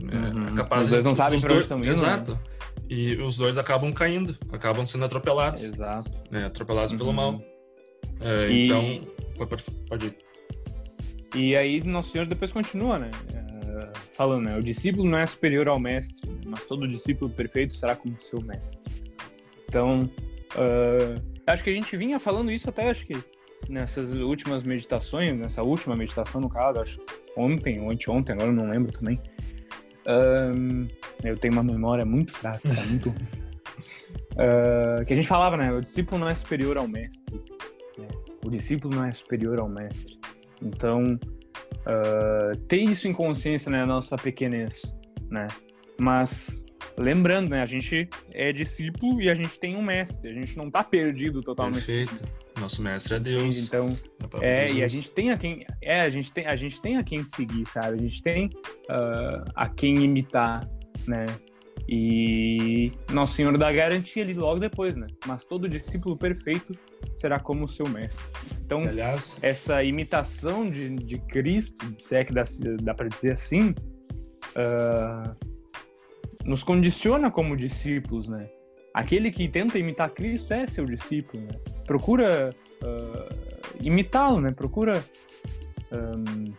[0.00, 0.48] É, uhum.
[0.48, 1.88] É capaz os dois não sabem para onde estão indo.
[1.88, 2.32] Exato.
[2.32, 2.40] Né?
[2.88, 5.64] E os dois acabam caindo, acabam sendo atropelados.
[5.64, 6.10] Exato.
[6.30, 6.46] Né?
[6.46, 6.98] Atropelados uhum.
[6.98, 7.42] pelo mal.
[8.20, 8.64] É, e...
[8.64, 9.00] Então,
[9.88, 10.16] pode, ir.
[11.34, 13.10] E aí Nosso Senhor depois continua, né?
[13.34, 14.56] Uh, falando, né?
[14.56, 18.90] O discípulo não é superior ao mestre, mas todo discípulo perfeito será como seu mestre.
[19.68, 20.10] Então,
[20.54, 23.16] uh, acho que a gente vinha falando isso até, acho que
[23.68, 27.00] nessas últimas meditações, nessa última meditação no caso, acho
[27.36, 29.20] ontem ou anteontem, agora eu não lembro também.
[30.08, 30.88] Uh,
[31.22, 32.82] eu tenho uma memória muito fraca, tá?
[32.86, 35.70] muito uh, que a gente falava, né?
[35.70, 37.36] O discípulo não é superior ao mestre.
[37.98, 38.08] Né?
[38.42, 40.18] O discípulo não é superior ao mestre.
[40.62, 41.18] Então,
[41.84, 44.94] uh, ter isso em consciência, né, na nossa pequenez,
[45.30, 45.46] né?
[46.00, 46.64] Mas
[46.96, 50.68] lembrando, né, a gente é discípulo e a gente tem um mestre, a gente não
[50.68, 51.84] está perdido totalmente.
[51.84, 52.24] Perfeito.
[52.58, 53.66] Nosso mestre é Deus.
[53.66, 53.96] Então,
[54.40, 54.78] é, Jesus.
[54.78, 57.24] e a gente tem a quem, é, a gente tem, a gente tem a quem
[57.24, 57.94] seguir, sabe?
[57.94, 60.68] A gente tem uh, a quem imitar,
[61.06, 61.26] né?
[61.88, 65.06] E Nosso Senhor dá garantia ali logo depois, né?
[65.26, 66.78] Mas todo discípulo perfeito
[67.12, 68.22] será como o seu mestre.
[68.60, 72.44] Então, Aliás, essa imitação de, de Cristo, se é que dá,
[72.82, 73.70] dá para dizer assim,
[74.50, 75.34] uh,
[76.44, 78.50] nos condiciona como discípulos, né?
[78.92, 81.58] Aquele que tenta imitar Cristo é seu discípulo, né?
[81.86, 82.50] Procura
[82.82, 83.47] uh,
[83.80, 84.50] imitá-lo, né?
[84.50, 85.04] Procura.
[85.92, 86.52] Um,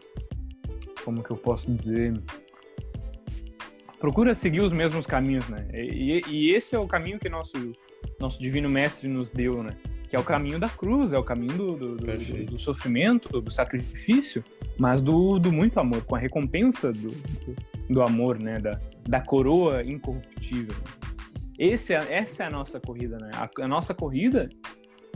[1.04, 2.14] como que eu posso dizer?
[4.00, 5.68] Procura seguir os mesmos caminhos, né?
[5.74, 7.74] E, e, esse é o caminho que nosso,
[8.20, 9.72] nosso Divino Mestre nos deu, né?
[10.08, 13.52] Que é o caminho da cruz, é o caminho do, do, do, do sofrimento, do
[13.52, 14.44] sacrifício,
[14.78, 17.10] mas do, do muito amor, com a recompensa do,
[17.90, 18.58] do, amor, né?
[18.58, 20.76] Da, da coroa incorruptível.
[21.58, 23.32] Esse é, essa é a nossa corrida, né?
[23.34, 24.50] A, a nossa corrida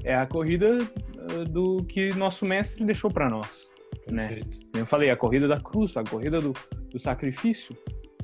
[0.03, 3.69] é a corrida uh, do que nosso mestre deixou para nós,
[4.09, 4.39] né?
[4.75, 6.53] Eu falei, a corrida da cruz, a corrida do,
[6.89, 7.75] do sacrifício,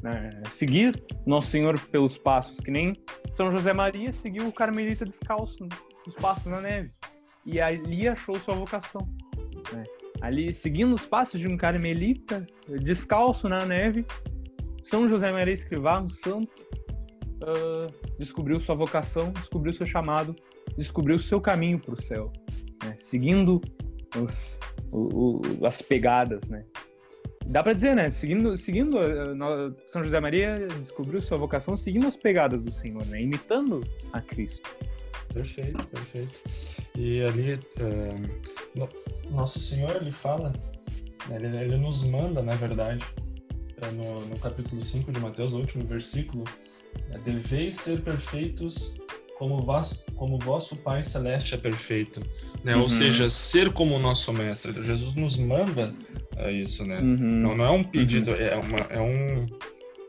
[0.01, 0.30] né?
[0.51, 0.93] Seguir
[1.26, 2.93] Nosso Senhor pelos passos, que nem
[3.34, 5.67] São José Maria seguiu o Carmelita descalço
[6.07, 6.91] os passos na neve
[7.45, 9.01] e ali achou sua vocação,
[9.74, 9.84] né?
[10.22, 12.45] Ali, seguindo os passos de um carmelita
[12.82, 14.05] descalço na neve,
[14.84, 16.61] São José Maria Escrivá, um santo,
[17.43, 20.36] uh, descobriu sua vocação, descobriu seu chamado,
[20.80, 22.32] descobriu seu caminho para o céu,
[22.84, 22.96] né?
[22.98, 23.62] seguindo
[24.18, 24.60] os,
[24.92, 26.66] o, o, as pegadas, né?
[27.46, 28.10] Dá para dizer, né?
[28.12, 33.22] Seguindo, seguindo uh, São José Maria descobriu sua vocação seguindo as pegadas do Senhor, né?
[33.22, 34.70] Imitando a Cristo.
[35.34, 36.40] Perfeito, perfeito.
[36.96, 40.54] E ali, uh, Nosso Senhor, ele fala,
[41.28, 41.38] né?
[41.38, 43.04] ele, ele nos manda, na verdade,
[43.82, 46.44] é no, no capítulo 5 de Mateus, o último versículo,
[47.12, 48.94] é, deveis ser perfeitos
[49.40, 52.22] como, vosso, como vosso Pai Celeste é perfeito.
[52.64, 52.76] Né?
[52.76, 52.84] Uhum.
[52.84, 54.74] Ou seja, ser como o nosso Mestre.
[54.84, 55.96] Jesus nos manda
[56.40, 57.00] é isso, né?
[57.00, 57.42] Uhum.
[57.42, 58.38] Não, não é um pedido, uhum.
[58.38, 59.48] é, uma, é, um,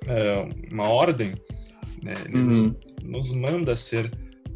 [0.06, 1.34] é uma ordem.
[2.02, 2.14] Né?
[2.24, 2.74] Ele uhum.
[3.02, 4.10] nos manda ser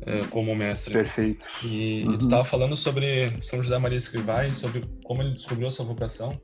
[0.07, 0.95] é, como mestre.
[0.95, 1.45] Perfeito.
[1.65, 5.67] E, e tu estava falando sobre São José Maria Escrivá e sobre como ele descobriu
[5.67, 6.41] a sua vocação.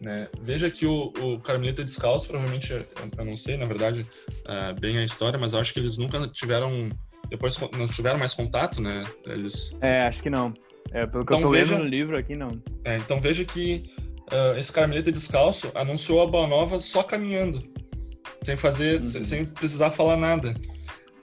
[0.00, 0.28] Né?
[0.40, 4.06] Veja que o, o Carmelita Descalço, provavelmente, eu não sei, na verdade,
[4.46, 6.90] uh, bem a história, mas eu acho que eles nunca tiveram,
[7.30, 9.04] depois não tiveram mais contato, né?
[9.26, 9.76] Eles...
[9.80, 10.52] É, acho que não.
[10.92, 12.50] É, pelo que então, eu tô veja, lendo no livro aqui, não.
[12.84, 13.84] É, então veja que
[14.32, 17.62] uh, esse Carmelita Descalço anunciou a Boa Nova só caminhando,
[18.42, 19.06] sem fazer, uhum.
[19.06, 20.54] sem, sem precisar falar nada.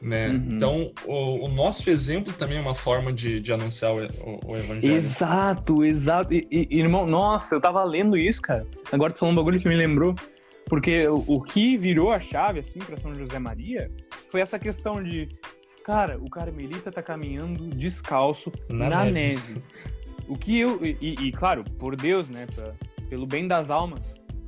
[0.01, 0.27] Né?
[0.27, 0.47] Uhum.
[0.51, 4.57] Então, o, o, nosso exemplo também é uma forma de, de anunciar o, o, o
[4.57, 4.93] evangelho.
[4.93, 6.31] Exato, exato.
[6.31, 8.67] E, e, irmão, nossa, eu tava lendo isso, cara.
[8.91, 10.13] Agora tu falou um bagulho que me lembrou.
[10.67, 13.89] Porque o, o que virou a chave, assim, para São José Maria
[14.29, 15.29] foi essa questão de,
[15.85, 19.13] cara, o Carmelita tá caminhando descalço na, na neve.
[19.13, 19.63] neve.
[20.27, 20.83] O que eu.
[20.83, 22.47] E, e, claro, por Deus, né?
[22.53, 22.73] Pra,
[23.07, 24.01] pelo bem das almas,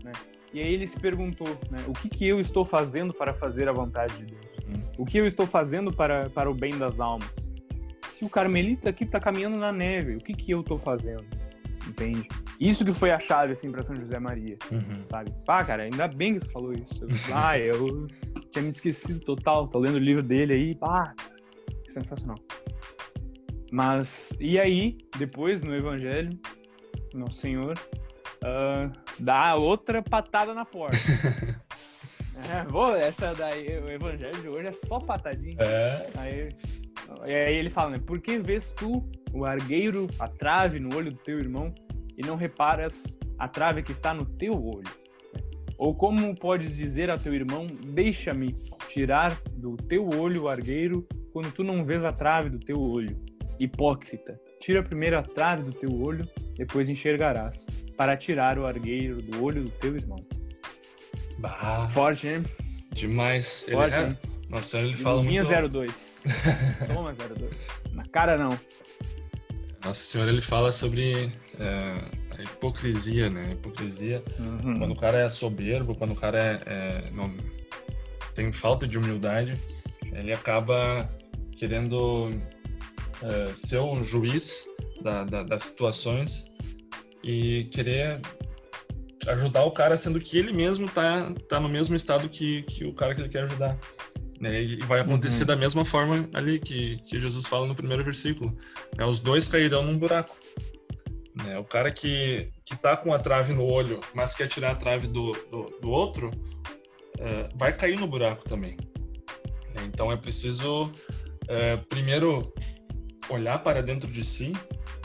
[0.04, 0.12] né?
[0.52, 3.72] E aí ele se perguntou, né, o que, que eu estou fazendo para fazer a
[3.72, 4.46] vontade de Deus?
[4.68, 4.82] Hum.
[4.98, 7.32] O que eu estou fazendo para, para o bem das almas?
[8.14, 11.24] Se o carmelita aqui está caminhando na neve, o que, que eu estou fazendo?
[11.88, 12.28] Entende?
[12.60, 15.06] Isso que foi a chave, assim, para São José Maria, uhum.
[15.10, 15.32] sabe?
[15.46, 17.08] Pá, cara, ainda bem que você falou isso.
[17.34, 18.08] ah, eu
[18.52, 19.68] tinha me esquecido total.
[19.68, 21.14] Tô lendo o livro dele aí, pá,
[21.88, 22.38] sensacional.
[23.72, 26.30] Mas, e aí, depois, no Evangelho,
[27.14, 27.78] Nosso Senhor
[28.38, 30.98] uh, dá outra patada na porta.
[32.44, 35.58] é, vou, essa daí, o Evangelho de hoje é só patadinha.
[35.60, 36.08] É.
[36.16, 36.50] Aí,
[37.24, 38.00] aí ele fala, né?
[38.00, 41.74] Por que vês tu o argueiro, a trave no olho do teu irmão
[42.18, 45.08] e não reparas a trave que está no teu olho?
[45.78, 48.54] Ou como podes dizer a teu irmão, deixa-me
[48.90, 53.16] tirar do teu olho o argueiro quando tu não vês a trave do teu olho?
[53.60, 57.66] Hipócrita, tira primeiro a trave do teu olho, depois enxergarás,
[57.96, 60.18] para tirar o argueiro do olho do teu irmão.
[61.40, 62.46] Bah, Forte, né?
[62.94, 63.66] Demais.
[63.70, 64.08] Forte, ele, é...
[64.08, 64.18] né?
[64.50, 65.70] Nossa, ele fala Minha muito...
[65.70, 65.92] 02.
[66.94, 67.52] Toma 02.
[67.94, 68.58] Na cara não.
[69.84, 73.48] Nossa Senhora, ele fala sobre é, a hipocrisia, né?
[73.50, 74.80] A hipocrisia, uhum.
[74.80, 77.36] quando o cara é soberbo, quando o cara é, é, não
[78.34, 79.58] tem falta de humildade,
[80.14, 81.10] ele acaba
[81.58, 82.30] querendo
[83.22, 84.68] é, ser o juiz
[85.02, 86.52] da, da, das situações
[87.24, 88.22] e querer
[89.28, 92.94] ajudar o cara, sendo que ele mesmo tá, tá no mesmo estado que, que o
[92.94, 93.78] cara que ele quer ajudar.
[94.40, 94.62] Né?
[94.62, 95.48] E vai acontecer uhum.
[95.48, 98.56] da mesma forma ali que, que Jesus fala no primeiro versículo.
[98.96, 99.06] Né?
[99.06, 100.36] Os dois cairão num buraco.
[101.44, 101.58] Né?
[101.58, 105.08] O cara que, que tá com a trave no olho, mas quer tirar a trave
[105.08, 106.32] do, do, do outro,
[107.20, 108.78] é, vai cair no buraco também.
[109.86, 110.92] Então é preciso,
[111.48, 112.52] é, primeiro,
[113.30, 114.54] olhar para dentro de si,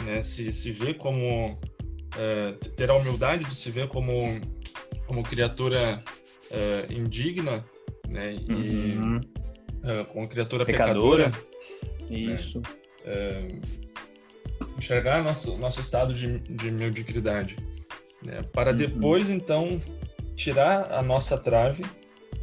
[0.05, 0.23] né?
[0.23, 1.59] se, se ver como.
[2.19, 4.41] É, ter a humildade de se ver como,
[5.07, 6.03] como criatura
[6.51, 7.65] é, indigna
[8.13, 8.35] né?
[8.35, 9.17] E uhum.
[9.19, 11.31] uh, com a criatura pecadora.
[11.31, 11.31] pecadora
[12.09, 12.17] né?
[12.19, 12.61] Isso.
[13.05, 13.61] Né?
[14.79, 17.57] Enxergar nosso, nosso estado de, de mediocridade.
[18.25, 18.43] Né?
[18.53, 18.77] Para uhum.
[18.77, 19.81] depois, então,
[20.37, 21.85] tirar a nossa trave,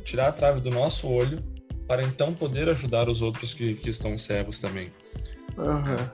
[0.03, 1.41] tirar a trave do nosso olho,
[1.87, 4.91] para então poder ajudar os outros que, que estão cegos também.
[5.57, 6.09] Uhum.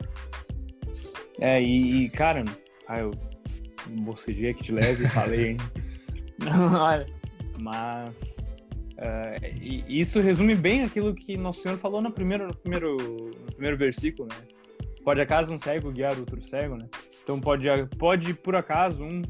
[1.40, 2.46] É, e, e cara,
[2.88, 3.12] ah, eu
[3.90, 5.58] bocejei aqui de leve, falei, hein?
[7.62, 8.46] Mas
[8.96, 13.52] Uh, e isso resume bem aquilo que Nosso Senhor falou no primeiro, no primeiro, no
[13.52, 14.36] primeiro versículo, né?
[15.04, 16.88] Pode acaso um cego guiar outro cego, né?
[17.22, 17.68] Então pode,
[17.98, 19.22] pode por acaso um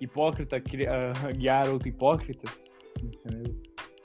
[0.00, 2.50] hipócrita uh, guiar outro hipócrita,
[3.00, 3.54] entendeu?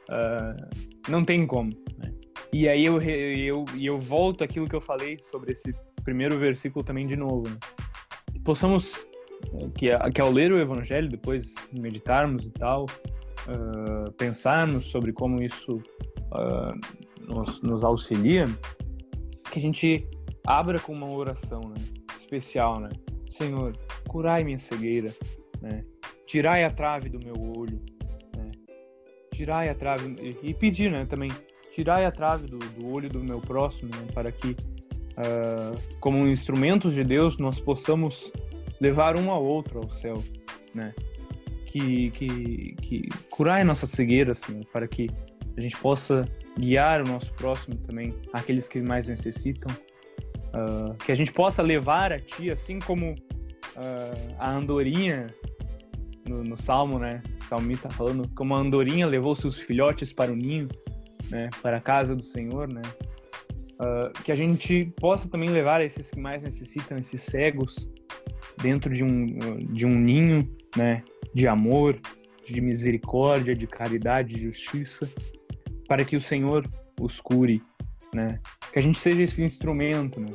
[0.08, 2.14] Uh, não tem como, né?
[2.54, 7.08] E aí eu, eu, eu volto aquilo que eu falei sobre esse primeiro versículo também
[7.08, 7.58] de novo, né?
[8.46, 9.07] Possamos,
[9.76, 15.76] que, que ao ler o Evangelho, depois meditarmos e tal, uh, pensarmos sobre como isso
[15.76, 18.46] uh, nos, nos, auxilia,
[19.52, 20.08] que a gente
[20.46, 21.78] abra com uma oração né,
[22.18, 22.90] especial, né?
[23.30, 23.74] Senhor,
[24.08, 25.14] curai minha cegueira,
[25.62, 25.84] né?
[26.26, 27.82] Tirai a trave do meu olho,
[28.36, 28.52] né?
[29.32, 31.06] Tirai a trave e, e pedir, né?
[31.06, 31.30] Também
[31.78, 36.92] tirai a trave do, do olho do meu próximo, né, para que, uh, como instrumentos
[36.92, 38.32] de Deus, nós possamos
[38.80, 40.24] levar um ao outro ao céu,
[40.74, 40.94] né?
[41.68, 45.10] que, que, que curar a nossa cegueira, assim, para que
[45.56, 46.26] a gente possa
[46.58, 49.72] guiar o nosso próximo também, aqueles que mais necessitam,
[50.54, 55.28] uh, que a gente possa levar a Ti, assim como uh, a andorinha
[56.28, 57.22] no, no, Salmo, né?
[57.42, 60.68] O salmista falando como a andorinha levou seus filhotes para o ninho,
[61.30, 61.50] né?
[61.62, 62.82] Para a casa do Senhor, né?
[63.80, 67.90] Uh, que a gente possa também levar esses que mais necessitam, esses cegos,
[68.62, 69.26] dentro de um,
[69.72, 71.04] de um ninho, né?
[71.34, 72.00] de amor,
[72.46, 75.08] de misericórdia, de caridade, de justiça,
[75.88, 76.68] para que o Senhor
[77.00, 77.62] os cure,
[78.14, 78.40] né?
[78.74, 80.34] Que a gente seja esse instrumento, né?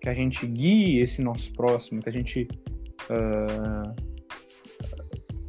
[0.00, 2.48] Que a gente guie esse nosso próximo, que a gente
[3.10, 3.94] uh,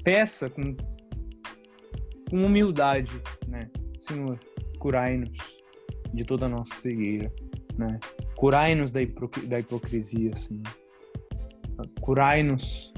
[0.04, 0.76] peça com,
[2.30, 3.14] com humildade,
[3.48, 3.70] né?
[4.08, 4.38] Senhor,
[4.80, 5.38] curai-nos
[6.14, 7.32] de toda a nossa cegueira,
[7.78, 8.00] né?
[8.36, 9.00] Curai-nos da,
[9.46, 10.79] da hipocrisia, Senhor.
[12.02, 12.94] Curai-nos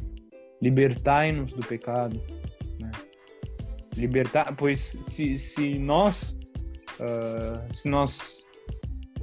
[0.61, 2.21] libertai-nos do pecado,
[2.79, 2.91] né?
[3.95, 6.37] Libertar, pois se, se nós
[6.99, 8.45] uh, se nós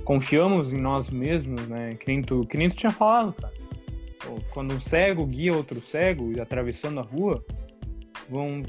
[0.05, 1.95] confiamos em nós mesmos, né?
[1.95, 3.53] Que nem tu, que nem tu tinha falado, cara.
[4.51, 7.43] Quando um cego guia outro cego e atravessando a rua,
[8.29, 8.63] vão,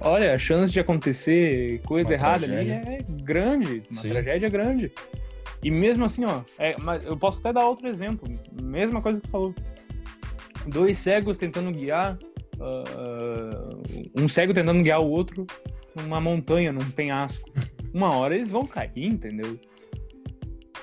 [0.00, 2.78] olha, a chance de acontecer coisa uma errada tragédia.
[2.78, 4.08] ali é grande, uma Sim.
[4.10, 4.92] tragédia grande.
[5.62, 8.28] E mesmo assim, ó, é, mas eu posso até dar outro exemplo,
[8.60, 9.54] mesma coisa que tu falou
[10.66, 12.18] dois cegos tentando guiar
[12.62, 13.82] uh,
[14.16, 15.46] um cego tentando guiar o outro
[15.94, 17.50] numa montanha, num penhasco.
[17.92, 19.58] Uma hora eles vão cair, entendeu?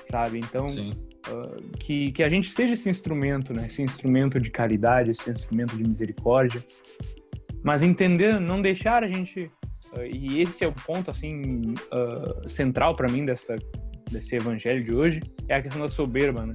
[0.08, 0.38] Sabe?
[0.38, 3.66] Então, uh, que, que a gente seja esse instrumento, né?
[3.66, 6.64] Esse instrumento de caridade, esse instrumento de misericórdia.
[7.64, 9.50] Mas entender, não deixar a gente.
[9.92, 11.74] Uh, e esse é o ponto, assim,
[12.46, 13.56] central para mim dessa,
[14.08, 16.54] desse evangelho de hoje, é a questão da soberba, né?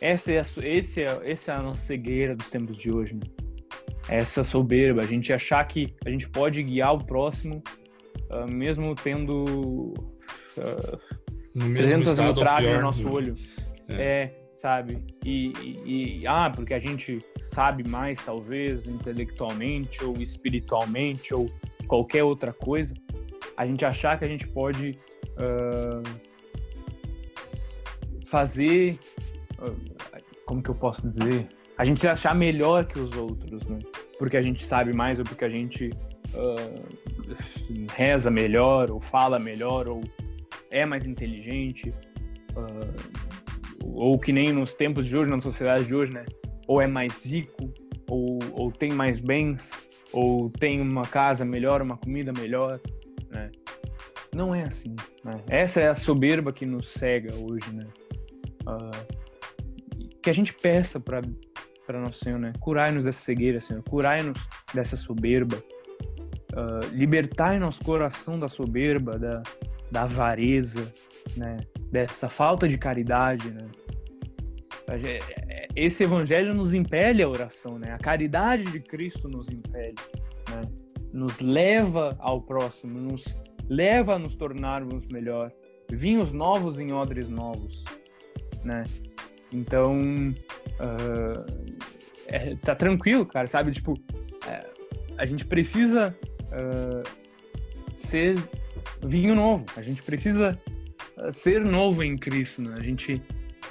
[0.00, 3.22] Essa é a, esse é, essa é a nossa cegueira dos tempos de hoje, né?
[4.08, 7.62] Essa soberba, a gente achar que a gente pode guiar o próximo,
[8.30, 9.94] uh, mesmo tendo
[10.58, 10.98] uh,
[11.54, 13.10] no mesmo 300 mil no nosso né?
[13.10, 13.34] olho.
[13.88, 14.02] É.
[14.02, 15.04] é, sabe?
[15.24, 21.50] E, e, e, ah, porque a gente sabe mais, talvez, intelectualmente ou espiritualmente ou
[21.86, 22.94] qualquer outra coisa,
[23.56, 24.98] a gente achar que a gente pode
[25.38, 26.02] uh,
[28.26, 28.98] fazer
[30.46, 31.48] como que eu posso dizer?
[31.76, 33.78] A gente se achar melhor que os outros, né?
[34.18, 35.90] Porque a gente sabe mais ou porque a gente
[36.34, 40.02] uh, reza melhor, ou fala melhor, ou
[40.70, 41.92] é mais inteligente,
[42.56, 43.24] uh,
[43.82, 46.24] ou que nem nos tempos de hoje, na sociedade de hoje, né?
[46.66, 47.72] Ou é mais rico,
[48.08, 49.70] ou, ou tem mais bens,
[50.12, 52.80] ou tem uma casa melhor, uma comida melhor,
[53.30, 53.50] né?
[54.32, 54.94] Não é assim,
[55.24, 55.32] né?
[55.48, 57.86] Essa é a soberba que nos cega hoje, né?
[58.66, 59.23] Uh,
[60.24, 61.20] que a gente peça para
[62.00, 62.54] nosso Senhor, né?
[62.58, 63.82] Curai-nos dessa cegueira, Senhor.
[63.82, 64.38] Curai-nos
[64.72, 65.62] dessa soberba.
[66.54, 69.42] Uh, libertai nosso coração da soberba, da,
[69.92, 70.90] da avareza,
[71.36, 71.58] né?
[71.92, 73.68] Dessa falta de caridade, né?
[75.76, 77.92] Esse evangelho nos impele a oração, né?
[77.92, 79.94] A caridade de Cristo nos impele,
[80.48, 80.62] né?
[81.12, 83.24] Nos leva ao próximo, nos
[83.68, 85.52] leva a nos tornarmos melhor.
[85.90, 87.84] Vinhos novos em odres novos,
[88.64, 88.84] né?
[89.54, 90.00] Então,
[90.80, 91.74] uh,
[92.26, 93.70] é, tá tranquilo, cara, sabe?
[93.72, 93.94] Tipo,
[94.46, 94.66] é,
[95.16, 96.16] a gente precisa
[96.50, 97.08] uh,
[97.94, 98.36] ser
[99.06, 100.58] vinho novo, a gente precisa
[101.32, 102.74] ser novo em Cristo, né?
[102.76, 103.14] A gente,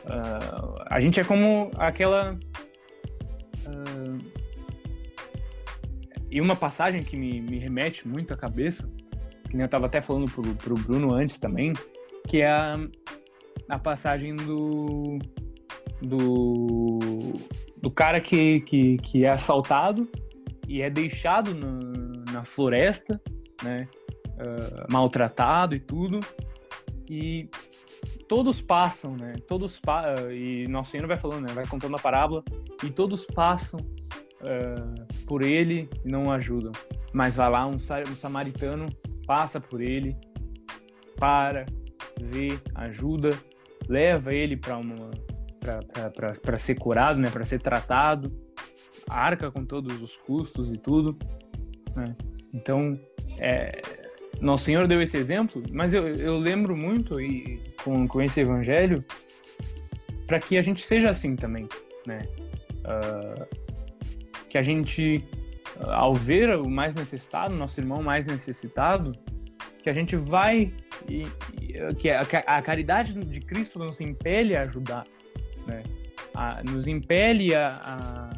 [0.05, 2.37] uh, a gente é como aquela.
[6.31, 8.89] e uma passagem que me, me remete muito à cabeça,
[9.49, 11.73] que eu estava até falando pro, pro Bruno antes também,
[12.27, 12.79] que é a,
[13.69, 15.19] a passagem do
[16.03, 16.99] do,
[17.81, 20.07] do cara que, que, que é assaltado
[20.67, 23.21] e é deixado na, floresta,
[23.63, 23.87] né?
[24.33, 26.19] Uh, maltratado e tudo.
[27.09, 27.49] E
[28.27, 29.33] todos passam, né?
[29.47, 31.53] Todos pa e Nosso Senhor vai falando, né?
[31.53, 32.43] Vai contando a parábola
[32.83, 36.71] e todos passam uh, por ele e não o ajudam.
[37.13, 38.87] Mas vai lá um, um samaritano
[39.25, 40.17] passa por ele,
[41.17, 41.65] para,
[42.19, 43.29] vê, ajuda,
[43.87, 45.11] leva ele para uma
[46.43, 48.31] para ser curado, né, para ser tratado,
[49.09, 51.17] arca com todos os custos e tudo.
[51.95, 52.15] Né?
[52.53, 52.99] Então,
[53.39, 53.81] é,
[54.41, 59.03] Nosso Senhor deu esse exemplo, mas eu, eu lembro muito e com, com esse evangelho
[60.27, 61.67] para que a gente seja assim também,
[62.07, 62.19] né?
[62.79, 63.63] Uh,
[64.49, 65.23] que a gente,
[65.79, 69.11] ao ver o mais necessitado, nosso irmão mais necessitado,
[69.81, 70.71] que a gente vai
[71.09, 71.23] e,
[71.61, 75.05] e que a, a, caridade de Cristo nos impele a ajudar?
[76.35, 78.33] A, nos impele a, a,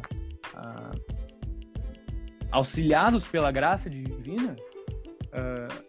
[2.56, 4.56] auxiliados pela graça divina,
[5.28, 5.84] uh,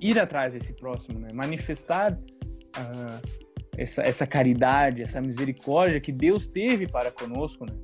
[0.00, 1.28] ir atrás desse próximo, né?
[1.32, 3.46] manifestar uh,
[3.76, 7.76] essa, essa caridade, essa misericórdia que Deus teve para conosco, né?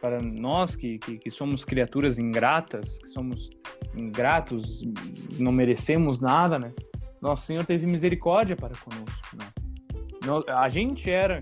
[0.00, 3.50] para nós que, que, que, somos criaturas ingratas, que somos
[3.94, 4.82] ingratos,
[5.38, 6.72] não merecemos nada, né?
[7.20, 9.46] Nosso Senhor teve misericórdia para conosco, né?
[10.48, 11.38] A gente era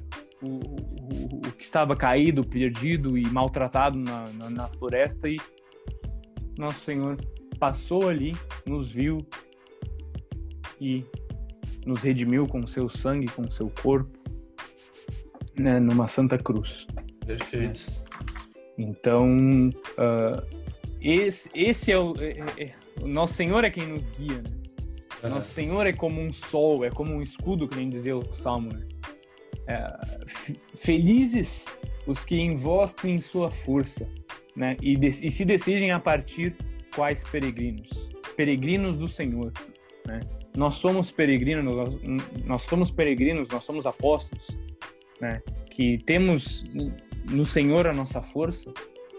[1.74, 5.36] estava caído, perdido e maltratado na, na, na floresta e
[6.56, 7.18] nosso Senhor
[7.58, 8.32] passou ali,
[8.64, 9.18] nos viu
[10.80, 11.04] e
[11.84, 14.16] nos redimiu com seu sangue, com seu corpo,
[15.58, 16.86] né, numa Santa Cruz.
[17.26, 17.90] Perfeito.
[18.78, 19.26] Então,
[19.98, 20.60] uh,
[21.00, 24.44] esse, esse é o, é, é, o Nosso Senhor é quem nos guia.
[25.20, 25.28] Né?
[25.28, 28.72] Nosso Senhor é como um sol, é como um escudo, que nem dizia o Salmo.
[28.72, 28.86] Né?
[29.66, 29.92] É,
[30.76, 31.66] felizes
[32.06, 34.06] os que em vós têm sua força,
[34.54, 34.76] né?
[34.80, 36.54] E, de, e, se decidem a partir
[36.94, 37.88] quais peregrinos?
[38.36, 39.52] Peregrinos do Senhor,
[40.06, 40.20] né?
[40.56, 41.94] Nós somos peregrinos, nós,
[42.44, 44.46] nós somos peregrinos, nós somos apóstolos,
[45.20, 45.42] né?
[45.70, 46.64] Que temos
[47.30, 48.72] no Senhor a nossa força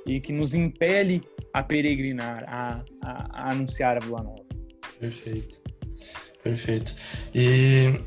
[0.06, 1.22] e que nos impele
[1.52, 4.46] a peregrinar, a, a, a anunciar a boa nova.
[5.00, 5.62] Perfeito,
[6.44, 6.96] perfeito.
[7.34, 8.00] E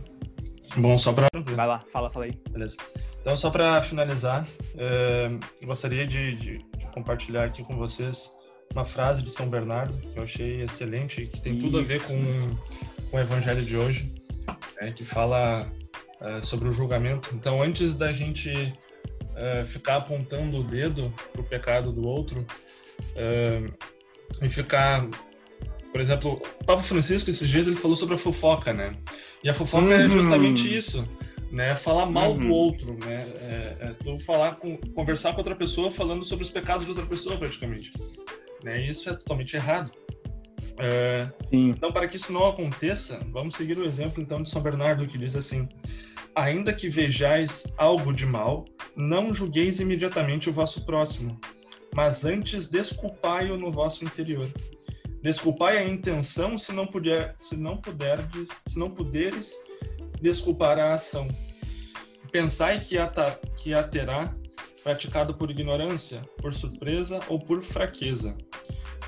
[0.77, 1.29] Bom, só para.
[1.33, 2.39] Vai lá, fala, fala aí.
[2.51, 2.77] Beleza.
[3.21, 4.47] Então, só para finalizar,
[4.77, 5.31] é,
[5.65, 8.31] gostaria de, de, de, compartilhar aqui com vocês
[8.73, 12.03] uma frase de São Bernardo que eu achei excelente e que tem tudo a ver
[12.03, 12.17] com,
[13.11, 14.13] com o evangelho de hoje,
[14.81, 15.71] né, que fala
[16.21, 17.35] uh, sobre o julgamento.
[17.35, 22.47] Então, antes da gente uh, ficar apontando o dedo para o pecado do outro
[24.43, 25.09] e ficar
[25.93, 28.97] por exemplo, o Papa Francisco esses dias ele falou sobre a fofoca, né?
[29.43, 30.05] E a fofoca é uhum.
[30.05, 31.09] é justamente isso,
[31.51, 31.75] né?
[31.75, 32.39] Falar mal uhum.
[32.39, 33.27] do outro, né?
[33.43, 37.07] É, é tu falar com, conversar com outra pessoa falando sobre os pecados de outra
[37.07, 37.93] pessoa, praticamente.
[38.63, 38.83] Né?
[38.83, 39.91] E isso é totalmente errado.
[40.79, 45.07] É, então, para que isso não aconteça, vamos seguir o exemplo então de São Bernardo
[45.07, 45.69] que diz assim:
[46.35, 48.65] ainda que vejais algo de mal,
[48.95, 51.39] não julgueis imediatamente o vosso próximo,
[51.95, 54.49] mas antes desculpai-o no vosso interior.
[55.23, 59.55] Desculpai a intenção se não puder, se não puderdes, se não puderes
[60.21, 61.29] desculpar a ação.
[62.31, 63.09] Pensai que a,
[63.57, 64.35] que a terá
[64.83, 68.37] praticado por ignorância, por surpresa ou por fraqueza.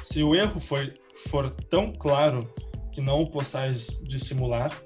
[0.03, 0.95] Se o erro foi,
[1.29, 2.53] for tão claro
[2.93, 4.77] que não o possais dissimular,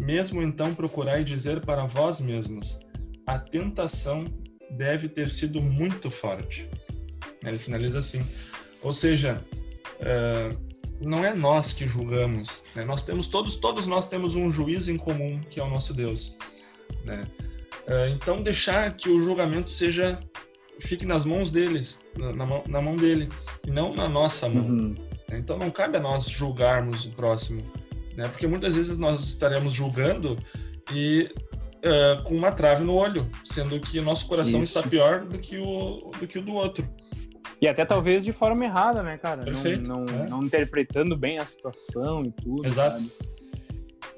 [0.00, 2.80] mesmo então procurai dizer para vós mesmos:
[3.26, 4.24] a tentação
[4.70, 6.68] deve ter sido muito forte.
[7.44, 8.24] Ele finaliza assim.
[8.82, 9.42] Ou seja,
[10.02, 12.62] uh, não é nós que julgamos.
[12.74, 12.84] Né?
[12.84, 16.36] Nós temos todos, todos nós temos um juiz em comum que é o nosso Deus.
[17.04, 17.26] Né?
[17.86, 20.20] Uh, então deixar que o julgamento seja
[20.80, 23.28] fique nas mãos deles, na, na, mão, na mão dele
[23.66, 24.64] e não na nossa mão.
[24.64, 24.94] Uhum.
[25.28, 25.38] Né?
[25.38, 27.62] Então não cabe a nós julgarmos o próximo,
[28.16, 28.28] né?
[28.28, 30.38] Porque muitas vezes nós estaremos julgando
[30.92, 31.32] e
[31.78, 34.78] uh, com uma trave no olho, sendo que o nosso coração Isso.
[34.78, 36.88] está pior do que o do que o do outro.
[37.62, 39.44] E até talvez de forma errada, né, cara?
[39.44, 39.88] Perfeito.
[39.88, 40.28] Não, não, é.
[40.28, 42.66] não interpretando bem a situação e tudo.
[42.66, 43.00] Exato.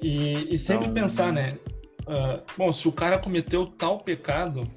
[0.01, 1.59] E, e, sempre então, pensar, né?
[2.07, 4.67] Uh, bom, se o cara cometeu tal pecado,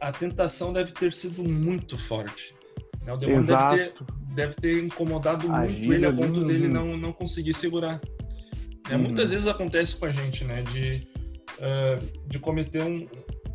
[0.00, 2.54] a tentação deve ter sido muito forte.
[3.02, 3.12] Né?
[3.12, 3.94] O demônio deve ter,
[4.32, 8.00] deve ter incomodado muito ele a ponto dele não, não conseguir segurar.
[8.88, 9.02] É, uhum.
[9.02, 10.62] Muitas vezes acontece com a gente, né?
[10.62, 11.04] De,
[11.58, 13.08] uh, de cometer um,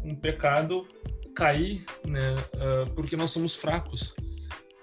[0.03, 0.85] um pecado,
[1.33, 2.35] cair, né?
[2.55, 4.13] Uh, porque nós somos fracos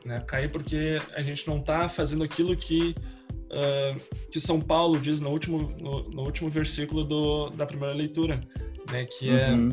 [0.04, 0.20] né?
[0.26, 2.94] Cair porque a gente não está fazendo aquilo que
[3.50, 8.40] uh, que São Paulo diz no último no, no, último versículo do, da primeira leitura,
[8.90, 9.04] né?
[9.06, 9.72] Que é uhum.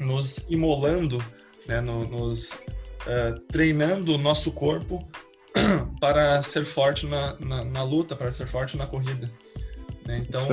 [0.00, 1.22] nos imolando,
[1.66, 1.80] né?
[1.80, 5.06] No, nos uh, treinando o nosso corpo
[6.00, 9.30] para ser forte na, na, na, luta, para ser forte na corrida.
[10.06, 10.24] Né?
[10.26, 10.48] Então,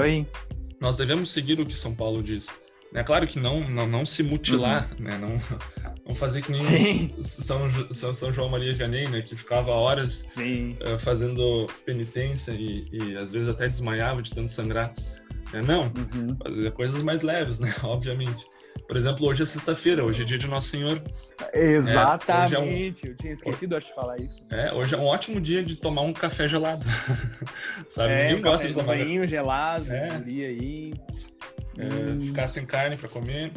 [0.79, 2.47] nós devemos seguir o que São Paulo diz.
[2.93, 5.05] É claro que não, não, não se mutilar, uhum.
[5.05, 5.17] né?
[5.17, 9.21] Não, não fazer que nem São, São, São, João Maria Vianney, né?
[9.21, 14.93] Que ficava horas uh, fazendo penitência e, e, às vezes até desmaiava de tanto sangrar.
[15.53, 16.35] É, não, uhum.
[16.43, 17.73] fazer coisas mais leves, né?
[17.83, 18.45] Obviamente.
[18.87, 21.01] Por exemplo, hoje é sexta-feira, hoje é dia de Nosso Senhor.
[21.53, 23.09] Exatamente, é, é um...
[23.09, 24.45] eu tinha esquecido de falar isso.
[24.51, 26.85] É, hoje é um ótimo dia de tomar um café gelado.
[27.89, 28.13] Sabe?
[28.13, 28.95] É, Ninguém um gosta de tomar.
[28.95, 30.11] Um banho gelado, é.
[30.11, 30.93] aí.
[31.77, 32.19] É, hum.
[32.19, 33.51] Ficar sem carne para comer.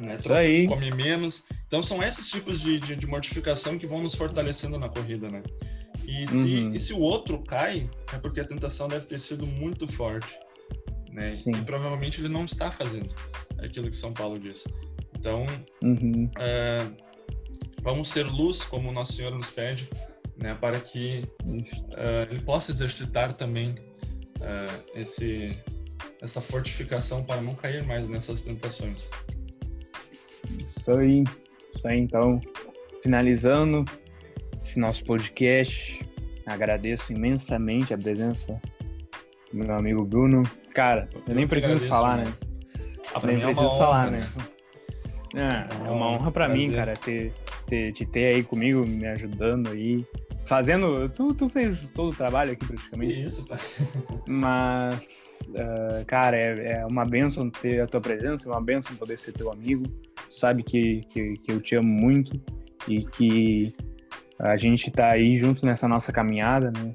[0.00, 0.16] Né?
[0.16, 0.66] Isso aí.
[0.66, 1.44] Comer menos.
[1.66, 5.42] Então são esses tipos de, de, de, mortificação que vão nos fortalecendo na corrida, né?
[6.06, 6.74] E se, uhum.
[6.74, 10.38] e se o outro cai, é porque a tentação deve ter sido muito forte.
[11.12, 11.32] Né?
[11.32, 11.50] Sim.
[11.52, 13.14] E provavelmente ele não está fazendo
[13.58, 14.64] aquilo que São Paulo diz.
[15.18, 15.44] Então,
[15.82, 16.30] uhum.
[16.38, 16.86] é,
[17.82, 19.88] vamos ser luz, como o Nosso Senhor nos pede,
[20.36, 20.54] né?
[20.54, 21.24] Para que
[21.96, 23.74] é, ele possa exercitar também
[24.40, 25.58] é, esse,
[26.22, 29.10] essa fortificação para não cair mais nessas tentações.
[30.66, 31.24] Isso aí,
[31.74, 32.36] isso aí então,
[33.02, 33.84] finalizando
[34.62, 36.00] esse nosso podcast,
[36.46, 38.60] agradeço imensamente a presença
[39.52, 40.42] do meu amigo Bruno.
[40.74, 42.24] Cara, eu, eu nem preciso agradeço, falar, né?
[43.14, 44.18] Ah, nem é preciso é falar, honra, né?
[44.20, 44.26] né?
[45.34, 47.32] É, é uma honra para mim, cara, ter,
[47.66, 50.04] ter, te ter aí comigo, me ajudando aí,
[50.44, 51.08] fazendo.
[51.10, 53.24] Tu, tu fez todo o trabalho aqui praticamente.
[53.24, 53.56] Isso, tá.
[54.26, 59.18] Mas, uh, cara, é, é uma benção ter a tua presença, é uma benção poder
[59.18, 59.84] ser teu amigo.
[60.30, 62.40] Tu sabe que, que, que eu te amo muito
[62.88, 63.74] e que
[64.38, 66.92] a gente tá aí junto nessa nossa caminhada, né?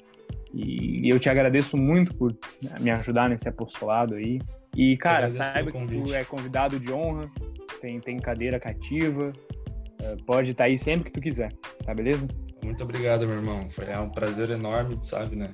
[0.54, 2.36] E eu te agradeço muito por
[2.80, 4.40] me ajudar nesse apostolado aí.
[4.74, 7.30] E, cara, saiba que tu é convidado de honra,
[7.82, 9.34] tem, tem cadeira cativa,
[10.02, 11.52] uh, pode estar tá aí sempre que tu quiser,
[11.86, 12.26] tá beleza?
[12.64, 13.70] Muito obrigado, meu irmão.
[13.70, 15.54] Foi é um prazer enorme, sabe, né?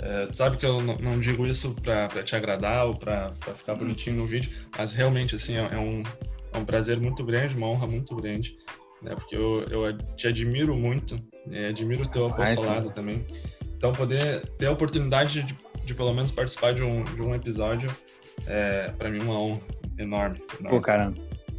[0.00, 3.74] É, tu sabe que eu não, não digo isso para te agradar ou para ficar
[3.74, 6.02] bonitinho no vídeo, mas realmente, assim, é, é, um,
[6.54, 8.56] é um prazer muito grande, uma honra muito grande,
[9.02, 9.14] né?
[9.14, 11.68] Porque eu, eu te admiro muito, né?
[11.68, 13.24] admiro o teu apostolado também.
[13.76, 17.90] Então, poder ter a oportunidade de, de pelo menos participar de um, de um episódio
[18.46, 19.60] é, para mim, uma honra
[19.98, 20.78] enorme, enorme.
[20.78, 21.10] Pô, cara,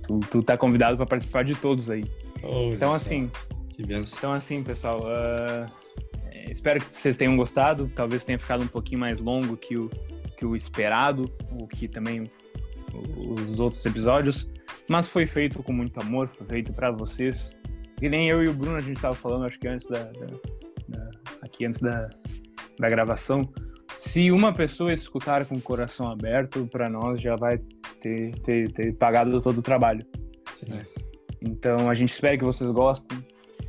[0.08, 2.06] tu, tu tá convidado para participar de todos aí.
[2.42, 3.30] Oh, então, assim,
[3.70, 4.18] que benção.
[4.18, 5.70] Então, assim, pessoal, uh,
[6.32, 7.92] É, espero que vocês tenham gostado.
[7.96, 9.90] Talvez tenha ficado um pouquinho mais longo que o,
[10.38, 12.30] que o esperado, ou que também
[13.50, 14.50] os outros episódios.
[14.88, 17.52] Mas foi feito com muito amor, foi feito para vocês.
[17.98, 20.26] Que nem eu e o Bruno a gente estava falando, acho que antes da, da,
[20.90, 22.10] da aqui antes da,
[22.80, 23.42] da gravação.
[23.96, 27.58] Se uma pessoa escutar com o coração aberto, para nós já vai
[28.02, 30.06] ter, ter, ter, pagado todo o trabalho.
[30.68, 30.86] Né?
[31.42, 33.18] Então a gente espera que vocês gostem.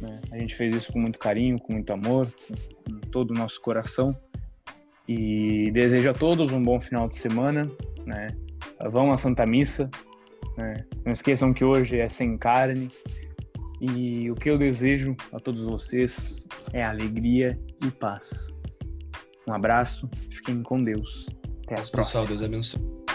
[0.01, 0.21] Né?
[0.33, 2.55] A gente fez isso com muito carinho, com muito amor, com,
[2.93, 4.15] com todo o nosso coração.
[5.09, 7.71] E desejo a todos um bom final de semana.
[8.05, 8.29] Né?
[8.91, 9.91] Vão à Santa Missa.
[10.57, 10.77] Né?
[11.05, 12.91] Não esqueçam que hoje é sem carne.
[13.81, 18.49] E o que eu desejo a todos vocês é alegria e paz.
[19.49, 21.27] Um abraço, fiquem com Deus.
[21.67, 22.25] Até a próxima.
[22.27, 23.06] Deus abençoe.